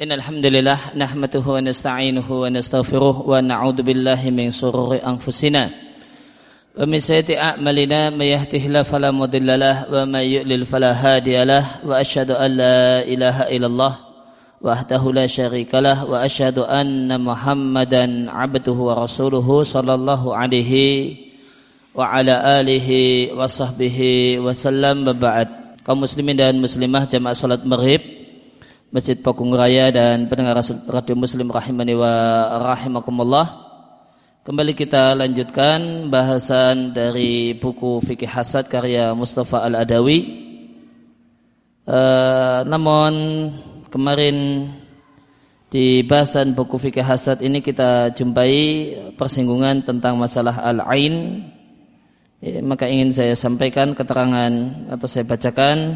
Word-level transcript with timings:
إن 0.00 0.12
الحمد 0.16 0.46
لله 0.46 0.96
نحمده 0.96 1.44
ونستعينه 1.44 2.24
ونستغفره 2.24 3.16
ونعوذ 3.28 3.78
بالله 3.84 4.32
من 4.32 4.48
شرور 4.48 4.96
أنفسنا. 4.96 5.70
ومن 6.80 6.98
سيئات 7.04 7.36
أعمالنا 7.36 8.16
من 8.16 8.24
يهده 8.24 8.62
الله 8.64 8.82
فلا 8.88 9.12
مضل 9.12 9.60
له 9.60 9.76
ومن 9.92 10.24
يؤلل 10.24 10.64
فلا 10.64 10.92
هادي 10.96 11.44
له 11.44 11.84
وأشهد 11.84 12.32
أن 12.32 12.50
لا 12.56 13.04
إله 13.04 13.36
إلا 13.52 13.66
الله 13.68 13.94
وحده 14.64 15.02
لا 15.12 15.26
شريك 15.28 15.68
له 15.74 16.08
وأشهد 16.08 16.64
أن 16.64 17.20
محمدا 17.20 18.32
عبده 18.32 18.72
ورسوله 18.72 19.48
صلى 19.62 19.94
الله 19.94 20.22
عليه 20.36 20.72
وعلى 21.92 22.34
آله 22.60 22.88
وصحبه 23.36 23.98
وسلم. 24.40 24.96
وبعد 25.08 25.48
kaum 25.84 26.00
muslimin 26.00 26.40
dan 26.40 26.56
muslimah 26.56 27.04
jamaah 27.04 27.36
salat 27.36 27.60
maghrib. 27.68 28.19
Masjid 28.90 29.14
Pakung 29.14 29.54
Raya 29.54 29.94
dan 29.94 30.26
pendengar 30.26 30.58
radio 30.66 31.14
muslim 31.14 31.46
rahimani 31.46 31.94
wa 31.94 32.10
rahimakumullah. 32.74 33.46
Kembali 34.42 34.74
kita 34.74 35.14
lanjutkan 35.14 36.10
bahasan 36.10 36.90
dari 36.90 37.54
buku 37.54 38.02
Fikih 38.02 38.26
Hasad 38.26 38.66
karya 38.66 39.14
Mustafa 39.14 39.62
Al-Adawi. 39.62 40.18
Uh, 41.86 42.66
Namun 42.66 43.14
kemarin 43.94 44.66
di 45.70 46.02
bahasan 46.02 46.58
buku 46.58 46.74
Fikih 46.74 47.06
Hasad 47.06 47.46
ini 47.46 47.62
kita 47.62 48.10
jumpai 48.10 48.58
persinggungan 49.14 49.86
tentang 49.86 50.18
masalah 50.18 50.66
Al-Ain. 50.66 51.46
Ya, 52.42 52.58
maka 52.58 52.90
ingin 52.90 53.14
saya 53.14 53.38
sampaikan 53.38 53.94
keterangan 53.94 54.50
atau 54.90 55.06
saya 55.06 55.22
bacakan 55.22 55.94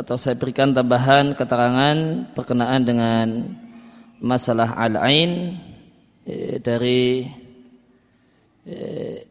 atau 0.00 0.16
saya 0.16 0.36
berikan 0.36 0.72
tambahan 0.72 1.36
keterangan 1.36 1.96
perkenaan 2.32 2.82
dengan 2.84 3.26
masalah 4.20 4.76
al-ain 4.76 5.60
ya, 6.24 6.60
dari 6.60 7.24
ya, 8.64 9.24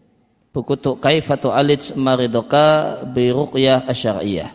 buku 0.50 0.76
Kaifatu 0.98 1.54
Alij 1.54 1.94
Maridoka 1.94 3.02
bi 3.06 3.30
Ruqyah 3.30 3.86
Asyariyah 3.86 4.50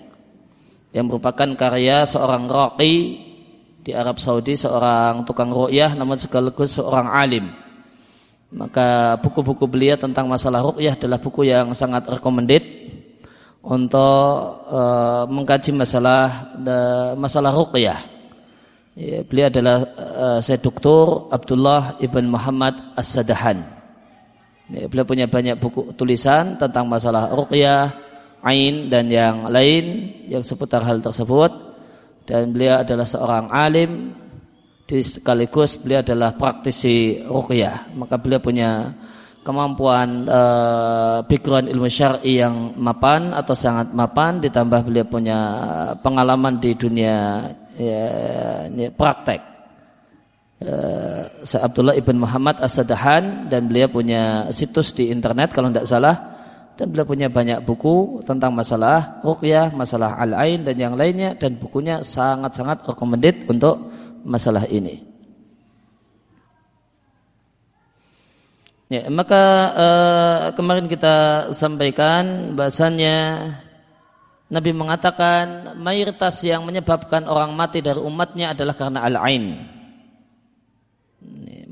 yang 0.94 1.10
merupakan 1.10 1.50
karya 1.58 2.06
seorang 2.06 2.46
raqi 2.46 3.18
di 3.84 3.92
Arab 3.92 4.22
Saudi 4.22 4.54
seorang 4.54 5.26
tukang 5.26 5.50
ruqyah 5.50 5.92
namun 5.98 6.16
sekaligus 6.16 6.78
seorang 6.78 7.10
alim. 7.10 7.50
Maka 8.54 9.18
buku-buku 9.18 9.66
beliau 9.66 9.98
tentang 9.98 10.30
masalah 10.30 10.62
ruqyah 10.62 10.94
adalah 10.94 11.18
buku 11.18 11.50
yang 11.50 11.74
sangat 11.74 12.06
recommended 12.06 12.62
untuk 13.64 14.36
uh, 14.68 15.24
mengkaji 15.24 15.72
masalah 15.72 16.52
uh, 16.60 17.16
masalah 17.16 17.50
ruqyah. 17.56 18.00
Ya, 18.94 19.26
beliau 19.26 19.50
adalah 19.50 19.76
uh, 19.98 20.38
saya 20.38 20.60
Dr. 20.60 21.32
Abdullah 21.32 21.98
Ibn 21.98 22.24
Muhammad 22.28 22.78
As-Sadahan. 22.94 23.64
Ya, 24.70 24.86
beliau 24.86 25.08
punya 25.08 25.26
banyak 25.26 25.58
buku 25.58 25.96
tulisan 25.96 26.60
tentang 26.60 26.86
masalah 26.86 27.32
ruqyah, 27.32 27.90
ain 28.44 28.92
dan 28.92 29.08
yang 29.08 29.48
lain 29.48 30.12
yang 30.28 30.44
seputar 30.44 30.84
hal 30.84 31.00
tersebut 31.00 31.50
dan 32.28 32.52
beliau 32.52 32.84
adalah 32.84 33.08
seorang 33.08 33.48
alim 33.48 34.12
sekaligus 34.84 35.80
beliau 35.80 36.04
adalah 36.04 36.36
praktisi 36.36 37.24
ruqyah 37.24 37.96
maka 37.98 38.20
beliau 38.20 38.38
punya 38.38 38.94
kemampuan 39.44 40.24
uh, 40.24 41.20
background 41.28 41.68
ilmu 41.68 41.86
syar'i 41.86 42.40
yang 42.40 42.72
mapan 42.80 43.36
atau 43.36 43.52
sangat 43.52 43.92
mapan 43.92 44.40
ditambah 44.40 44.88
beliau 44.88 45.04
punya 45.04 45.38
pengalaman 46.00 46.56
di 46.56 46.72
dunia 46.72 47.44
ya, 47.76 48.88
praktek 48.96 49.40
uh, 50.64 51.60
Abdullah 51.60 51.94
ibn 51.94 52.16
Muhammad 52.16 52.58
As-Sadahan 52.64 53.52
dan 53.52 53.68
beliau 53.68 53.92
punya 53.92 54.48
situs 54.48 54.96
di 54.96 55.12
internet 55.12 55.52
kalau 55.52 55.68
tidak 55.68 55.86
salah 55.86 56.16
dan 56.74 56.90
beliau 56.90 57.06
punya 57.06 57.30
banyak 57.30 57.62
buku 57.62 58.26
tentang 58.26 58.50
masalah 58.50 59.22
ruqyah, 59.22 59.70
masalah 59.70 60.18
al-ain 60.18 60.66
dan 60.66 60.74
yang 60.74 60.94
lainnya 60.98 61.38
dan 61.38 61.54
bukunya 61.54 62.02
sangat-sangat 62.02 62.82
recommended 62.82 63.46
untuk 63.46 63.78
masalah 64.26 64.66
ini. 64.66 65.13
Ya, 68.92 69.08
maka 69.08 69.42
uh, 69.72 70.42
kemarin 70.52 70.84
kita 70.84 71.48
sampaikan 71.56 72.52
bahasanya 72.52 73.48
Nabi 74.52 74.76
mengatakan 74.76 75.72
mayoritas 75.80 76.44
yang 76.44 76.68
menyebabkan 76.68 77.24
orang 77.24 77.56
mati 77.56 77.80
dari 77.80 77.98
umatnya 77.98 78.52
adalah 78.52 78.76
karena 78.76 79.00
al-ain. 79.08 79.44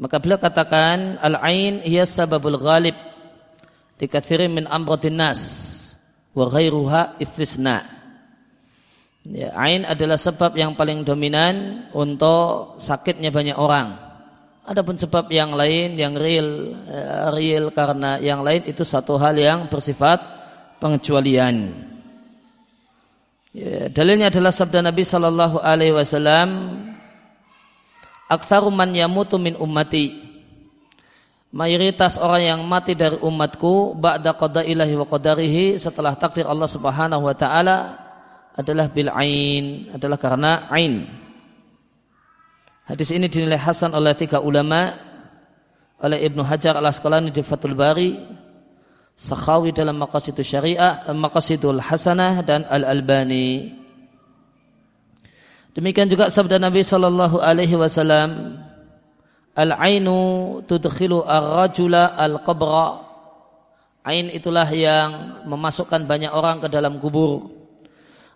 Maka 0.03 0.19
beliau 0.19 0.41
katakan 0.41 1.21
al-ain 1.21 1.85
ia 1.87 2.03
sababul 2.09 2.59
ghalib 2.59 2.97
dikathirin 4.03 4.51
min 4.51 4.65
amradin 4.67 5.15
nas 5.15 5.41
wa 6.35 6.51
ghairuha 6.51 7.23
istisna. 7.23 7.87
Ya, 9.23 9.55
ain 9.55 9.87
adalah 9.87 10.19
sebab 10.19 10.59
yang 10.59 10.75
paling 10.75 11.07
dominan 11.07 11.87
untuk 11.95 12.83
sakitnya 12.83 13.31
banyak 13.31 13.55
orang. 13.55 14.02
Adapun 14.63 14.95
sebab 14.95 15.27
yang 15.35 15.59
lain 15.59 15.99
yang 15.99 16.15
real 16.15 16.71
eh, 16.87 17.27
real 17.35 17.75
karena 17.75 18.23
yang 18.23 18.47
lain 18.47 18.63
itu 18.63 18.87
satu 18.87 19.19
hal 19.19 19.35
yang 19.35 19.67
bersifat 19.67 20.23
pengecualian. 20.79 21.75
Ya, 23.51 23.91
dalilnya 23.91 24.31
adalah 24.31 24.55
sabda 24.55 24.81
Nabi 24.87 25.03
Shallallahu 25.03 25.59
Alaihi 25.59 25.93
Wasallam, 25.93 26.49
"Aktsaru 28.31 28.71
man 28.71 28.95
yamutu 28.95 29.35
min 29.37 29.59
ummati." 29.59 30.31
Mayoritas 31.53 32.17
orang 32.17 32.43
yang 32.49 32.61
mati 32.65 32.97
dari 32.97 33.21
umatku 33.21 33.93
ba'da 33.93 34.33
qada 34.33 34.65
ilahi 34.65 34.97
wa 34.97 35.05
qadarihi 35.05 35.77
setelah 35.77 36.17
takdir 36.17 36.49
Allah 36.49 36.65
Subhanahu 36.65 37.29
wa 37.29 37.37
taala 37.37 37.77
adalah 38.57 38.89
bil 38.89 39.13
ain, 39.13 39.93
adalah 39.93 40.17
karena 40.17 40.65
ain. 40.73 41.22
Hadis 42.83 43.15
ini 43.15 43.31
dinilai 43.31 43.63
hasan 43.63 43.95
oleh 43.95 44.11
tiga 44.19 44.43
ulama, 44.43 44.91
oleh 46.03 46.19
Ibnu 46.27 46.43
Hajar 46.43 46.75
al 46.75 46.91
Asqalani 46.91 47.31
di 47.31 47.39
Fathul 47.39 47.79
Bari, 47.79 48.19
Sakhawi 49.15 49.71
dalam 49.71 50.03
Maqasidul 50.03 50.43
Syariah, 50.43 51.07
Maqasidul 51.15 51.79
Hasanah 51.79 52.43
dan 52.43 52.67
Al 52.67 52.83
Albani. 52.83 53.71
Demikian 55.79 56.11
juga 56.11 56.27
sabda 56.27 56.59
Nabi 56.59 56.83
sallallahu 56.83 57.39
alaihi 57.39 57.79
wasallam, 57.79 58.59
Al-ainu 59.53 60.65
tudkhilu 60.65 61.23
ar-rajula 61.23 62.19
al-qabra. 62.19 63.05
Ain 64.03 64.27
itulah 64.33 64.67
yang 64.75 65.45
memasukkan 65.47 66.03
banyak 66.09 66.35
orang 66.35 66.59
ke 66.59 66.67
dalam 66.67 66.99
kubur 66.99 67.62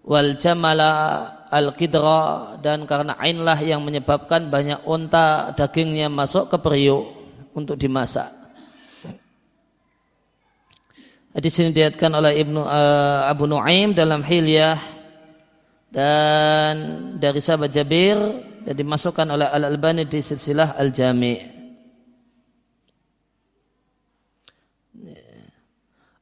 wal 0.06 0.38
jamala 0.38 0.92
al 1.50 1.74
kidra 1.74 2.56
dan 2.62 2.86
karena 2.86 3.18
ainlah 3.18 3.58
yang 3.58 3.82
menyebabkan 3.82 4.46
banyak 4.46 4.86
unta 4.86 5.50
dagingnya 5.52 6.06
masuk 6.06 6.46
ke 6.46 6.56
periuk 6.62 7.10
untuk 7.52 7.74
dimasak. 7.74 8.30
Di 11.36 11.52
sini 11.52 11.68
diatkan 11.68 12.16
oleh 12.16 12.32
Ibnu 12.40 12.64
uh, 12.64 13.28
Abu 13.28 13.44
Nuaim 13.44 13.92
dalam 13.92 14.24
Hilyah 14.24 14.80
dan 15.92 16.74
dari 17.20 17.44
sahabat 17.44 17.68
Jabir 17.76 18.16
dan 18.64 18.72
dimasukkan 18.72 19.28
oleh 19.28 19.44
Al 19.44 19.68
Albani 19.68 20.08
di 20.08 20.24
silsilah 20.24 20.80
Al 20.80 20.88
Jami'. 20.96 21.55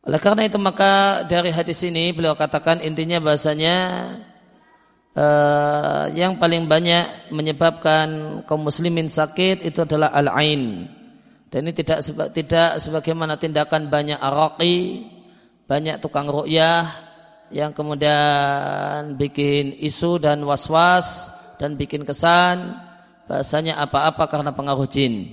Oleh 0.05 0.21
karena 0.21 0.45
itu 0.45 0.61
maka 0.61 1.25
dari 1.25 1.49
hadis 1.49 1.81
ini 1.81 2.13
beliau 2.13 2.37
katakan 2.37 2.85
intinya 2.85 3.25
bahasanya 3.25 3.77
uh, 5.17 6.13
yang 6.13 6.37
paling 6.37 6.69
banyak 6.69 7.33
menyebabkan 7.33 8.41
kaum 8.45 8.69
muslimin 8.69 9.09
sakit 9.09 9.65
itu 9.65 9.81
adalah 9.81 10.13
al-ain. 10.13 10.93
Dan 11.49 11.71
ini 11.71 11.73
tidak 11.73 12.05
tidak 12.37 12.85
sebagaimana 12.85 13.41
tindakan 13.41 13.89
banyak 13.89 14.21
araqi, 14.21 15.09
banyak 15.65 15.97
tukang 16.05 16.29
ru'yah 16.29 16.85
yang 17.49 17.73
kemudian 17.73 19.17
bikin 19.17 19.73
isu 19.81 20.21
dan 20.21 20.45
was-was 20.45 21.33
dan 21.57 21.81
bikin 21.81 22.05
kesan 22.05 22.77
bahasanya 23.25 23.81
apa-apa 23.81 24.29
karena 24.29 24.53
pengaruh 24.53 24.85
jin. 24.85 25.33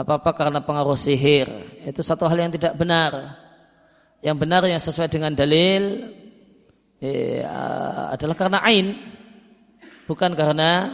Apa-apa 0.00 0.32
karena 0.32 0.64
pengaruh 0.64 0.96
sihir. 0.96 1.50
Itu 1.84 2.00
satu 2.00 2.24
hal 2.24 2.48
yang 2.48 2.54
tidak 2.56 2.72
benar 2.78 3.49
yang 4.20 4.36
benar 4.36 4.64
yang 4.68 4.80
sesuai 4.80 5.08
dengan 5.08 5.32
dalil 5.32 6.12
eh, 7.00 7.40
adalah 8.12 8.36
karena 8.36 8.58
ain. 8.60 8.96
Bukan 10.04 10.36
karena 10.36 10.90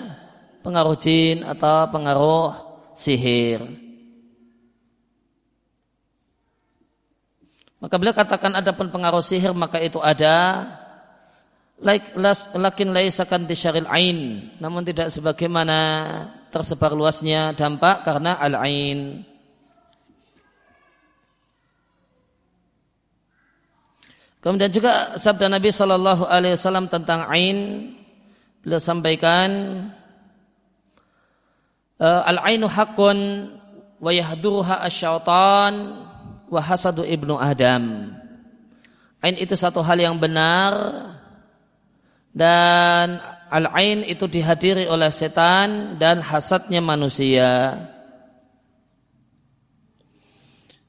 pengaruh 0.62 0.94
jin 0.98 1.42
atau 1.42 1.90
pengaruh 1.90 2.52
sihir. 2.94 3.64
Maka 7.82 7.94
beliau 8.00 8.16
katakan 8.16 8.56
ada 8.56 8.72
pun 8.72 8.88
pengaruh 8.88 9.22
sihir 9.22 9.52
maka 9.52 9.82
itu 9.82 9.98
ada. 9.98 10.66
Lakin 12.56 12.88
laisakan 12.94 13.44
disyaril 13.44 13.88
ain. 13.90 14.48
Namun 14.62 14.86
tidak 14.86 15.12
sebagaimana 15.12 15.78
tersebar 16.48 16.96
luasnya 16.96 17.52
dampak 17.52 18.00
karena 18.06 18.38
al 18.40 18.56
ain 18.56 19.26
Kemudian 24.46 24.70
juga 24.70 25.18
sabda 25.18 25.50
Nabi 25.50 25.74
Shallallahu 25.74 26.22
Alaihi 26.22 26.54
Wasallam 26.54 26.86
tentang 26.86 27.26
ain 27.26 27.90
beliau 28.62 28.78
sampaikan 28.78 29.50
eh, 31.98 32.22
al 32.30 32.38
ainu 32.46 32.70
hakun 32.70 33.50
wa 33.98 34.14
yahduruha 34.14 34.86
asyaitan 34.86 35.98
ibnu 37.10 37.34
adam. 37.34 38.14
Ain 39.18 39.34
itu 39.34 39.58
satu 39.58 39.82
hal 39.82 39.98
yang 39.98 40.14
benar 40.22 40.78
dan 42.30 43.18
al-ain 43.50 44.06
itu 44.06 44.30
dihadiri 44.30 44.86
oleh 44.86 45.10
setan 45.10 45.98
dan 45.98 46.22
hasadnya 46.22 46.78
manusia. 46.78 47.74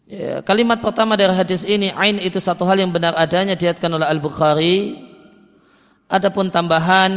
Ya, 0.07 0.39
kalimat 0.39 0.79
pertama 0.79 1.19
dari 1.19 1.35
hadis 1.35 1.67
ini 1.67 1.91
ain 1.91 2.15
itu 2.23 2.39
satu 2.39 2.63
hal 2.63 2.79
yang 2.79 2.95
benar 2.95 3.11
adanya 3.19 3.59
diatkan 3.59 3.91
oleh 3.91 4.07
Al-Bukhari. 4.07 5.03
Adapun 6.07 6.47
tambahan 6.47 7.11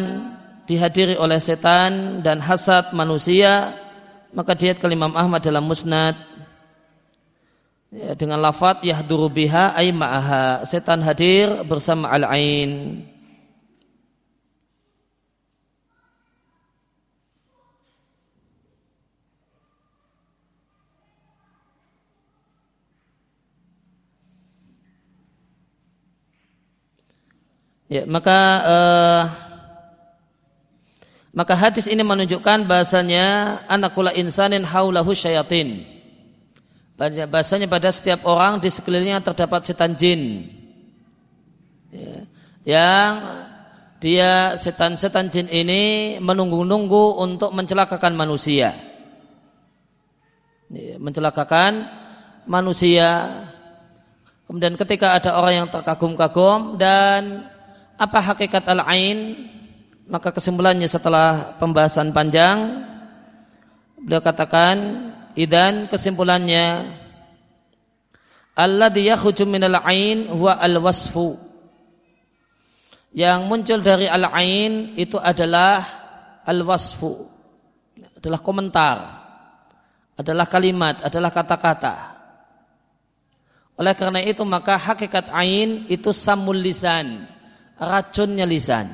dihadiri 0.67 1.15
oleh 1.15 1.39
setan 1.39 2.19
dan 2.19 2.43
hasad 2.43 2.91
manusia 2.91 3.79
maka 4.35 4.59
diat 4.59 4.83
Imam 4.83 5.15
Ahmad 5.15 5.39
dalam 5.39 5.71
Musnad 5.71 6.19
ya, 7.95 8.15
dengan 8.19 8.43
lafat 8.43 8.83
yahduru 8.83 9.31
biha 9.31 9.75
ay 9.75 9.95
ma'aha 9.95 10.67
setan 10.67 11.03
hadir 11.07 11.63
bersama 11.67 12.11
al-ain. 12.11 13.03
Ya, 27.91 28.07
maka 28.07 28.39
uh, 28.63 29.23
maka 31.35 31.59
hadis 31.59 31.91
ini 31.91 32.07
menunjukkan 32.07 32.71
bahasanya 32.71 33.59
anakula 33.67 34.15
insanin 34.15 34.63
haulahu 34.63 35.11
syayatin. 35.11 35.83
Bahasanya 36.95 37.67
pada 37.67 37.91
setiap 37.91 38.23
orang 38.31 38.63
di 38.63 38.71
sekelilingnya 38.71 39.27
terdapat 39.27 39.67
setan 39.67 39.99
jin. 39.99 40.47
Ya, 41.91 42.31
yang 42.63 43.11
dia 43.99 44.55
setan-setan 44.55 45.27
jin 45.27 45.51
ini 45.51 45.83
menunggu-nunggu 46.23 47.19
untuk 47.19 47.51
mencelakakan 47.51 48.15
manusia. 48.15 48.79
Ya, 50.71 50.95
mencelakakan 51.03 51.91
manusia. 52.47 53.43
Kemudian 54.47 54.79
ketika 54.79 55.19
ada 55.19 55.35
orang 55.35 55.67
yang 55.67 55.69
terkagum-kagum 55.75 56.79
dan 56.79 57.50
apa 58.01 58.19
hakikat 58.33 58.65
al-ain? 58.65 59.37
Maka 60.09 60.33
kesimpulannya 60.33 60.89
setelah 60.89 61.55
pembahasan 61.61 62.11
panjang 62.11 62.89
beliau 64.01 64.25
katakan 64.25 64.77
idan 65.37 65.87
kesimpulannya 65.87 66.97
alladhi 68.57 69.07
yakhruju 69.07 69.45
minal 69.45 69.85
ain 69.85 70.33
huwa 70.33 70.57
al-wasfu. 70.57 71.37
Yang 73.13 73.39
muncul 73.45 73.79
dari 73.85 74.09
al-ain 74.09 74.97
itu 74.97 75.21
adalah 75.21 75.85
al-wasfu. 76.49 77.29
Adalah 78.17 78.41
komentar. 78.41 78.99
Adalah 80.17 80.47
kalimat. 80.49 81.03
Adalah 81.07 81.31
kata-kata. 81.31 81.97
Oleh 83.79 83.95
karena 83.99 84.21
itu 84.23 84.43
maka 84.47 84.79
hakikat 84.79 85.31
ain 85.35 85.89
itu 85.91 86.15
samul 86.15 86.59
lisan 86.59 87.40
racunnya 87.81 88.45
lisan. 88.45 88.87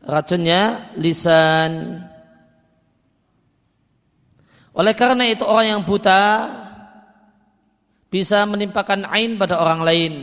Racunnya 0.00 0.92
lisan. 0.96 2.00
Oleh 4.74 4.94
karena 4.96 5.28
itu 5.30 5.44
orang 5.46 5.78
yang 5.78 5.82
buta 5.86 6.50
bisa 8.10 8.42
menimpakan 8.48 9.06
ain 9.06 9.36
pada 9.36 9.60
orang 9.60 9.80
lain. 9.84 10.14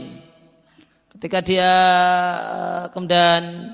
Ketika 1.14 1.40
dia 1.40 1.72
eh, 2.42 2.84
kemudian 2.92 3.72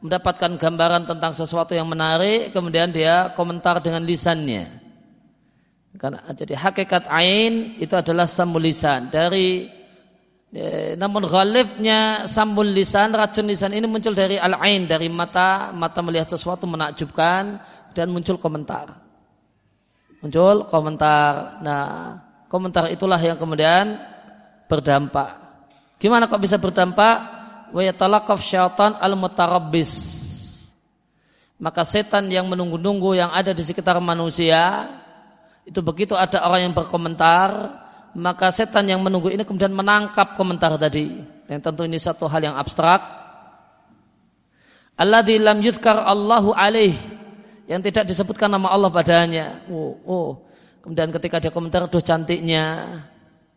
mendapatkan 0.00 0.56
gambaran 0.56 1.04
tentang 1.08 1.32
sesuatu 1.32 1.76
yang 1.76 1.88
menarik, 1.88 2.52
kemudian 2.52 2.92
dia 2.92 3.32
komentar 3.36 3.80
dengan 3.80 4.04
lisannya. 4.04 4.80
Karena 5.96 6.24
jadi 6.32 6.56
hakikat 6.56 7.10
ain 7.10 7.76
itu 7.76 7.92
adalah 7.92 8.24
sambulisan 8.24 9.12
dari 9.12 9.79
Ya, 10.50 10.98
namun 10.98 11.30
ghalifnya 11.30 12.26
sambul 12.26 12.66
lisan, 12.74 13.14
racun 13.14 13.46
lisan 13.46 13.70
ini 13.70 13.86
muncul 13.86 14.10
dari 14.10 14.34
al-ain, 14.34 14.82
dari 14.82 15.06
mata, 15.06 15.70
mata 15.70 16.02
melihat 16.02 16.34
sesuatu 16.34 16.66
menakjubkan 16.66 17.62
dan 17.94 18.10
muncul 18.10 18.34
komentar. 18.34 18.98
Muncul 20.18 20.66
komentar. 20.66 21.62
Nah, 21.62 21.86
komentar 22.50 22.90
itulah 22.90 23.22
yang 23.22 23.38
kemudian 23.38 23.94
berdampak. 24.66 25.38
Gimana 26.02 26.26
kok 26.26 26.42
bisa 26.42 26.58
berdampak? 26.58 27.16
Wa 27.70 27.82
yatalaqaf 27.86 28.42
syaitan 28.42 28.98
al-mutarabbis. 28.98 29.92
Maka 31.62 31.86
setan 31.86 32.26
yang 32.26 32.50
menunggu-nunggu 32.50 33.14
yang 33.14 33.30
ada 33.30 33.54
di 33.54 33.62
sekitar 33.62 34.02
manusia 34.02 34.90
itu 35.62 35.78
begitu 35.78 36.18
ada 36.18 36.42
orang 36.42 36.66
yang 36.66 36.74
berkomentar 36.74 37.79
maka 38.16 38.50
setan 38.50 38.90
yang 38.90 39.00
menunggu 39.02 39.30
ini 39.30 39.46
kemudian 39.46 39.70
menangkap 39.70 40.34
komentar 40.34 40.74
tadi. 40.74 41.22
Yang 41.46 41.60
tentu 41.62 41.82
ini 41.86 41.98
satu 41.98 42.26
hal 42.26 42.42
yang 42.42 42.56
abstrak. 42.58 43.02
Alladzi 44.98 45.40
lam 45.40 45.58
yuzkar 45.62 45.96
Allahu 45.96 46.52
alaih 46.52 46.92
yang 47.70 47.78
tidak 47.80 48.10
disebutkan 48.10 48.50
nama 48.50 48.74
Allah 48.74 48.90
padanya. 48.90 49.62
Oh, 49.70 49.94
oh. 50.02 50.30
Kemudian 50.82 51.12
ketika 51.14 51.38
dia 51.38 51.52
komentar, 51.54 51.86
tuh 51.86 52.02
cantiknya, 52.02 52.64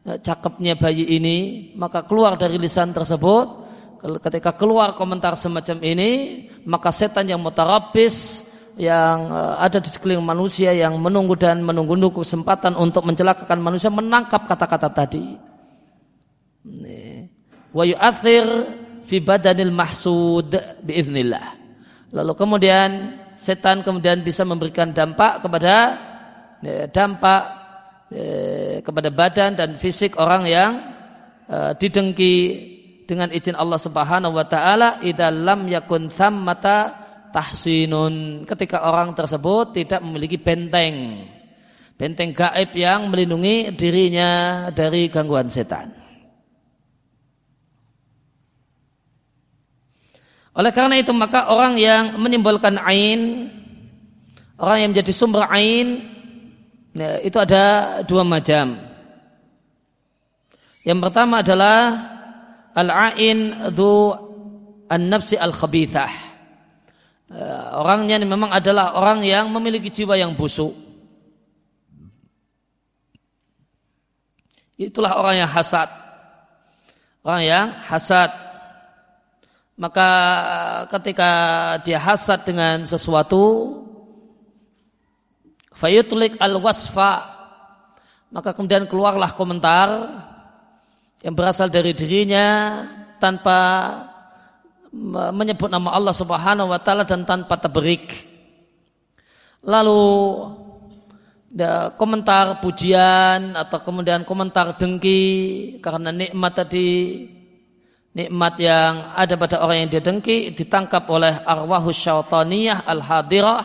eh, 0.05 0.19
cakepnya 0.21 0.77
bayi 0.77 1.17
ini, 1.17 1.37
maka 1.73 2.05
keluar 2.05 2.37
dari 2.37 2.61
lisan 2.61 2.93
tersebut. 2.93 3.65
Ketika 4.03 4.51
keluar 4.59 4.91
komentar 4.93 5.33
semacam 5.39 5.79
ini, 5.79 6.11
maka 6.67 6.91
setan 6.91 7.23
yang 7.23 7.39
mutarabis 7.39 8.43
yang 8.77 9.29
eh, 9.29 9.55
ada 9.61 9.77
di 9.77 9.89
sekeliling 9.89 10.25
manusia 10.25 10.73
yang 10.73 10.97
menunggu 10.97 11.37
dan 11.37 11.61
menunggu-nunggu 11.61 12.25
kesempatan 12.25 12.73
untuk 12.73 13.05
mencelakakan 13.05 13.59
manusia 13.61 13.93
menangkap 13.93 14.49
kata-kata 14.49 14.89
tadi. 14.89 15.25
Wa 17.73 17.83
yu'athir 17.83 18.45
fi 19.03 19.19
badanil 19.19 19.73
mahsud 19.73 20.53
biiznillah. 20.85 21.59
Lalu 22.13 22.33
kemudian 22.37 22.89
setan 23.33 23.81
kemudian 23.81 24.21
bisa 24.21 24.45
memberikan 24.45 24.93
dampak 24.93 25.41
kepada 25.41 25.75
ya, 26.61 26.85
dampak 26.87 27.41
ya, 28.13 28.79
kepada 28.85 29.09
badan 29.09 29.57
dan 29.57 29.75
fisik 29.75 30.15
orang 30.21 30.43
yang 30.45 30.71
uh, 31.49 31.73
didengki 31.75 32.69
dengan 33.03 33.33
izin 33.33 33.57
Allah 33.57 33.81
Subhanahu 33.81 34.37
wa 34.37 34.45
taala 34.47 35.01
idalam 35.03 35.67
yakun 35.67 36.07
thammata 36.07 37.02
tahsinun. 37.33 38.45
Ketika 38.45 38.85
orang 38.85 39.17
tersebut 39.17 39.73
tidak 39.73 39.99
memiliki 40.05 40.37
benteng. 40.37 41.25
Benteng 41.97 42.31
gaib 42.37 42.69
yang 42.77 43.09
melindungi 43.09 43.73
dirinya 43.73 44.69
dari 44.69 45.09
gangguan 45.09 45.49
setan. 45.49 45.89
Oleh 50.53 50.69
karena 50.69 51.01
itu 51.01 51.09
maka 51.09 51.49
orang 51.49 51.81
yang 51.81 52.13
menimbulkan 52.21 52.77
ain 52.77 53.49
orang 54.61 54.85
yang 54.85 54.89
menjadi 54.93 55.09
sumber 55.09 55.49
ain 55.49 56.05
ya, 56.93 57.17
itu 57.25 57.37
ada 57.41 57.99
dua 58.05 58.21
macam. 58.21 58.77
Yang 60.85 60.99
pertama 61.09 61.41
adalah 61.41 61.79
al-ain 62.77 63.71
du 63.73 64.13
an-nafsi 64.91 65.39
al-khabithah 65.39 66.11
orangnya 67.73 68.19
memang 68.23 68.51
adalah 68.51 68.97
orang 68.99 69.23
yang 69.23 69.47
memiliki 69.53 69.87
jiwa 69.93 70.19
yang 70.19 70.35
busuk. 70.35 70.75
Itulah 74.77 75.15
orang 75.15 75.45
yang 75.45 75.51
hasad. 75.51 75.89
Orang 77.23 77.43
yang 77.45 77.67
hasad. 77.87 78.29
Maka 79.73 80.09
ketika 80.91 81.31
dia 81.81 81.97
hasad 81.97 82.45
dengan 82.45 82.85
sesuatu, 82.85 83.81
fayutlik 85.73 86.37
al-wasfa, 86.37 87.33
maka 88.29 88.53
kemudian 88.53 88.85
keluarlah 88.85 89.33
komentar 89.33 89.89
yang 91.25 91.33
berasal 91.33 91.71
dari 91.71 91.95
dirinya 91.97 92.81
tanpa 93.17 93.59
menyebut 95.33 95.73
nama 95.73 95.97
Allah 95.97 96.13
Subhanahu 96.13 96.69
wa 96.69 96.77
taala 96.77 97.03
dan 97.03 97.25
tanpa 97.25 97.57
tabrik. 97.57 98.29
Lalu 99.65 100.05
komentar 101.97 102.61
pujian 102.61 103.53
atau 103.53 103.77
kemudian 103.81 104.25
komentar 104.25 104.77
dengki 104.77 105.21
karena 105.81 106.09
nikmat 106.09 106.53
tadi 106.65 106.89
nikmat 108.13 108.53
yang 108.61 109.13
ada 109.13 109.33
pada 109.37 109.61
orang 109.61 109.85
yang 109.85 109.89
dia 109.89 110.01
dengki 110.01 110.53
ditangkap 110.53 111.05
oleh 111.09 111.41
arwahus 111.45 111.97
syaitaniyah 111.97 112.85
al-hadirah 112.85 113.61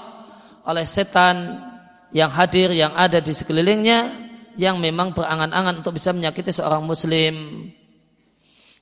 oleh 0.69 0.85
setan 0.85 1.65
yang 2.13 2.33
hadir 2.33 2.73
yang 2.73 2.93
ada 2.97 3.21
di 3.21 3.33
sekelilingnya 3.33 4.29
yang 4.61 4.81
memang 4.81 5.13
berangan-angan 5.13 5.81
untuk 5.85 5.97
bisa 5.97 6.13
menyakiti 6.13 6.53
seorang 6.53 6.85
muslim 6.85 7.69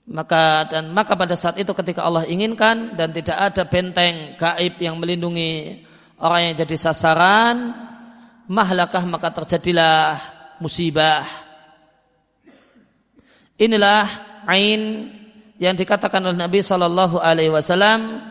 maka 0.06 0.70
dan 0.70 0.94
maka 0.94 1.18
pada 1.18 1.34
saat 1.34 1.58
itu 1.58 1.74
ketika 1.74 2.06
Allah 2.06 2.22
inginkan 2.30 2.94
dan 2.94 3.10
tidak 3.10 3.34
ada 3.34 3.66
benteng 3.66 4.38
gaib 4.38 4.78
yang 4.78 5.02
melindungi 5.02 5.82
orang 6.22 6.50
yang 6.50 6.54
jadi 6.62 6.76
sasaran 6.78 7.74
mahlakah 8.46 9.02
maka 9.06 9.34
terjadilah 9.34 10.18
musibah. 10.62 11.26
Inilah 13.58 14.06
ain 14.46 15.10
yang 15.56 15.74
dikatakan 15.74 16.22
oleh 16.22 16.38
Nabi 16.38 16.60
Shallallahu 16.62 17.18
Alaihi 17.18 17.50
Wasallam. 17.50 18.22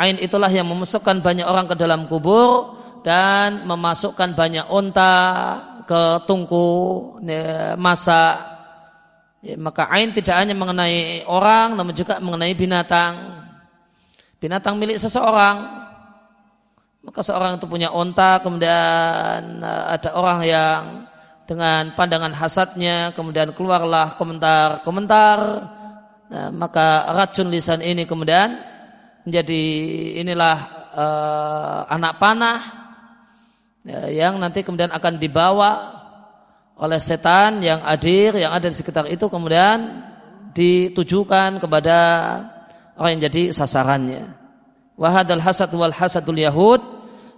Ain 0.00 0.16
itulah 0.16 0.48
yang 0.48 0.64
memasukkan 0.64 1.20
banyak 1.20 1.44
orang 1.44 1.68
ke 1.68 1.76
dalam 1.76 2.08
kubur 2.08 2.80
dan 3.04 3.68
memasukkan 3.68 4.32
banyak 4.32 4.66
unta 4.72 5.14
ke 5.84 6.24
tungku 6.24 6.68
masa 7.76 8.49
ya, 9.44 9.56
maka 9.60 9.88
ain 9.92 10.12
tidak 10.12 10.36
hanya 10.36 10.56
mengenai 10.56 11.24
orang 11.28 11.76
namun 11.76 11.92
juga 11.96 12.20
mengenai 12.20 12.52
binatang. 12.56 13.42
Binatang 14.40 14.80
milik 14.80 14.96
seseorang. 14.96 15.80
Maka 17.00 17.20
seorang 17.24 17.56
itu 17.56 17.64
punya 17.64 17.92
onta 17.92 18.40
kemudian 18.44 19.60
eh, 19.60 19.84
ada 19.96 20.10
orang 20.16 20.40
yang 20.44 20.80
dengan 21.50 21.90
pandangan 21.98 22.30
hasadnya 22.30 23.10
kemudian 23.10 23.50
keluarlah 23.56 24.14
komentar-komentar. 24.14 25.38
Nah, 26.30 26.48
maka 26.54 27.10
racun 27.10 27.50
lisan 27.50 27.82
ini 27.82 28.06
kemudian 28.06 28.54
menjadi 29.26 29.62
inilah 30.22 30.58
uh, 30.94 31.80
anak 31.90 32.22
panah 32.22 32.60
ya, 33.82 34.06
yang 34.08 34.38
nanti 34.38 34.62
kemudian 34.62 34.94
akan 34.94 35.18
dibawa 35.18 35.99
oleh 36.80 36.96
setan 36.96 37.60
yang 37.60 37.84
hadir 37.84 38.32
yang 38.40 38.56
ada 38.56 38.72
di 38.72 38.76
sekitar 38.76 39.04
itu 39.12 39.28
kemudian 39.28 40.00
ditujukan 40.56 41.60
kepada 41.60 41.98
orang 42.96 43.20
yang 43.20 43.22
jadi 43.28 43.52
sasarannya. 43.52 44.32
Wahadal 44.96 45.44
hasad 45.44 45.68
wal 45.76 45.92
hasadul 45.92 46.40
yahud 46.40 46.80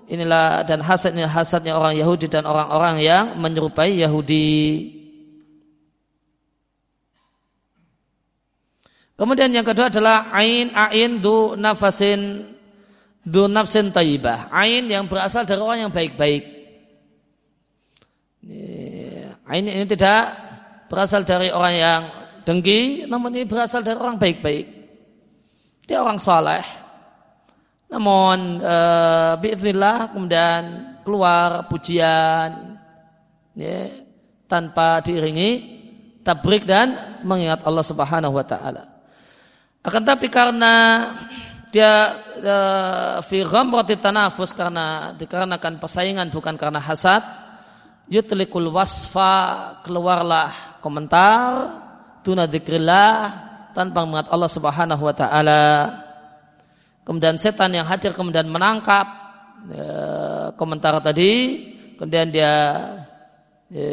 inilah 0.06 0.62
dan 0.62 0.78
hasadnya 0.82 1.26
hasadnya 1.26 1.75
orang 1.75 1.99
Yahudi 1.99 2.30
dan 2.30 2.46
orang-orang 2.46 3.02
yang 3.02 3.25
menyerupai 3.38 3.99
Yahudi. 3.99 4.50
Kemudian 9.18 9.54
yang 9.54 9.62
kedua 9.62 9.87
adalah 9.87 10.34
ain 10.34 10.75
ain 10.75 11.22
du 11.22 11.54
nafasin 11.54 12.50
du 13.22 13.46
nafsin 13.46 13.94
taibah. 13.94 14.50
Ain 14.50 14.90
yang 14.90 15.06
berasal 15.06 15.46
dari 15.46 15.62
orang 15.62 15.87
yang 15.87 15.92
baik-baik. 15.94 16.42
Ini 19.50 19.82
tidak 19.90 20.22
berasal 20.87 21.26
dari 21.26 21.50
orang 21.50 21.75
yang 21.75 22.02
dengki, 22.46 23.08
namun 23.11 23.34
ini 23.34 23.46
berasal 23.46 23.82
dari 23.82 23.99
orang 23.99 24.18
baik-baik. 24.18 24.66
Dia 25.87 25.99
orang 25.99 26.18
saleh. 26.22 26.62
Namun 27.90 28.62
e, 28.62 28.76
biiznillah 29.42 30.16
kemudian 30.16 30.62
keluar 31.04 31.68
pujian 31.68 32.78
ya, 33.52 33.78
tanpa 34.49 35.04
diiringi 35.04 35.50
tabrik 36.25 36.64
dan 36.64 37.20
mengingat 37.26 37.66
Allah 37.66 37.84
Subhanahu 37.84 38.32
wa 38.32 38.46
taala. 38.46 38.88
Akan 39.82 40.06
tapi 40.06 40.30
karena 40.32 41.04
dia 41.68 42.16
e, 42.38 42.56
fi 43.26 43.44
ghamrati 43.44 43.99
tanafus 43.99 44.54
karena 44.54 45.12
dikarenakan 45.18 45.76
persaingan 45.82 46.30
bukan 46.32 46.56
karena 46.56 46.80
hasad 46.80 47.41
yutlikul 48.12 48.69
wasfa 48.69 49.33
keluarlah 49.81 50.76
komentar 50.85 51.73
tuna 52.21 52.45
dzikrillah 52.45 53.12
tanpa 53.73 54.04
mengingat 54.04 54.28
Allah 54.28 54.50
Subhanahu 54.52 55.00
wa 55.00 55.14
taala. 55.16 55.64
Kemudian 57.09 57.40
setan 57.40 57.73
yang 57.73 57.88
hadir 57.88 58.12
kemudian 58.12 58.47
menangkap 58.47 59.09
ya, 59.73 59.90
komentar 60.54 61.00
tadi, 61.02 61.33
kemudian 61.97 62.28
dia 62.31 62.54
ya, 63.73 63.90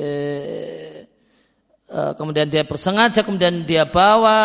kemudian 2.13 2.51
dia 2.51 2.67
bersengaja 2.67 3.25
kemudian 3.25 3.65
dia 3.65 3.87
bawa 3.89 4.37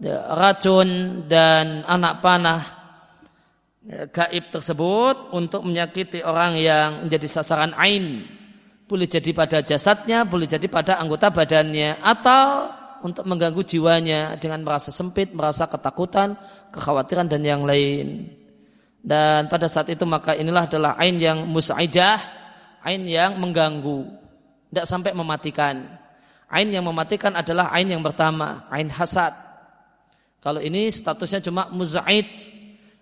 ya, 0.00 0.32
racun 0.32 1.20
dan 1.28 1.84
anak 1.84 2.24
panah 2.24 2.75
gaib 3.86 4.50
tersebut 4.50 5.30
untuk 5.30 5.62
menyakiti 5.62 6.22
orang 6.26 6.58
yang 6.58 7.06
menjadi 7.06 7.26
sasaran 7.30 7.70
ain. 7.78 8.26
Boleh 8.86 9.06
jadi 9.06 9.30
pada 9.34 9.62
jasadnya, 9.62 10.26
boleh 10.26 10.46
jadi 10.46 10.66
pada 10.70 10.98
anggota 10.98 11.30
badannya 11.30 11.98
atau 12.02 12.70
untuk 13.02 13.26
mengganggu 13.26 13.62
jiwanya 13.62 14.38
dengan 14.38 14.62
merasa 14.62 14.90
sempit, 14.90 15.30
merasa 15.34 15.66
ketakutan, 15.70 16.34
kekhawatiran 16.74 17.26
dan 17.30 17.42
yang 17.42 17.62
lain. 17.66 18.30
Dan 19.06 19.46
pada 19.46 19.70
saat 19.70 19.86
itu 19.90 20.02
maka 20.02 20.34
inilah 20.34 20.66
adalah 20.66 20.92
ain 20.98 21.18
yang 21.18 21.46
mus'aijah, 21.46 22.18
ain 22.82 23.02
yang 23.06 23.38
mengganggu, 23.38 24.06
tidak 24.70 24.86
sampai 24.86 25.14
mematikan. 25.14 25.86
Ain 26.46 26.70
yang 26.70 26.86
mematikan 26.86 27.34
adalah 27.34 27.74
ain 27.74 27.90
yang 27.90 28.02
pertama, 28.02 28.66
ain 28.70 28.86
hasad. 28.90 29.34
Kalau 30.38 30.62
ini 30.62 30.90
statusnya 30.90 31.42
cuma 31.42 31.66
muz'aid, 31.70 32.54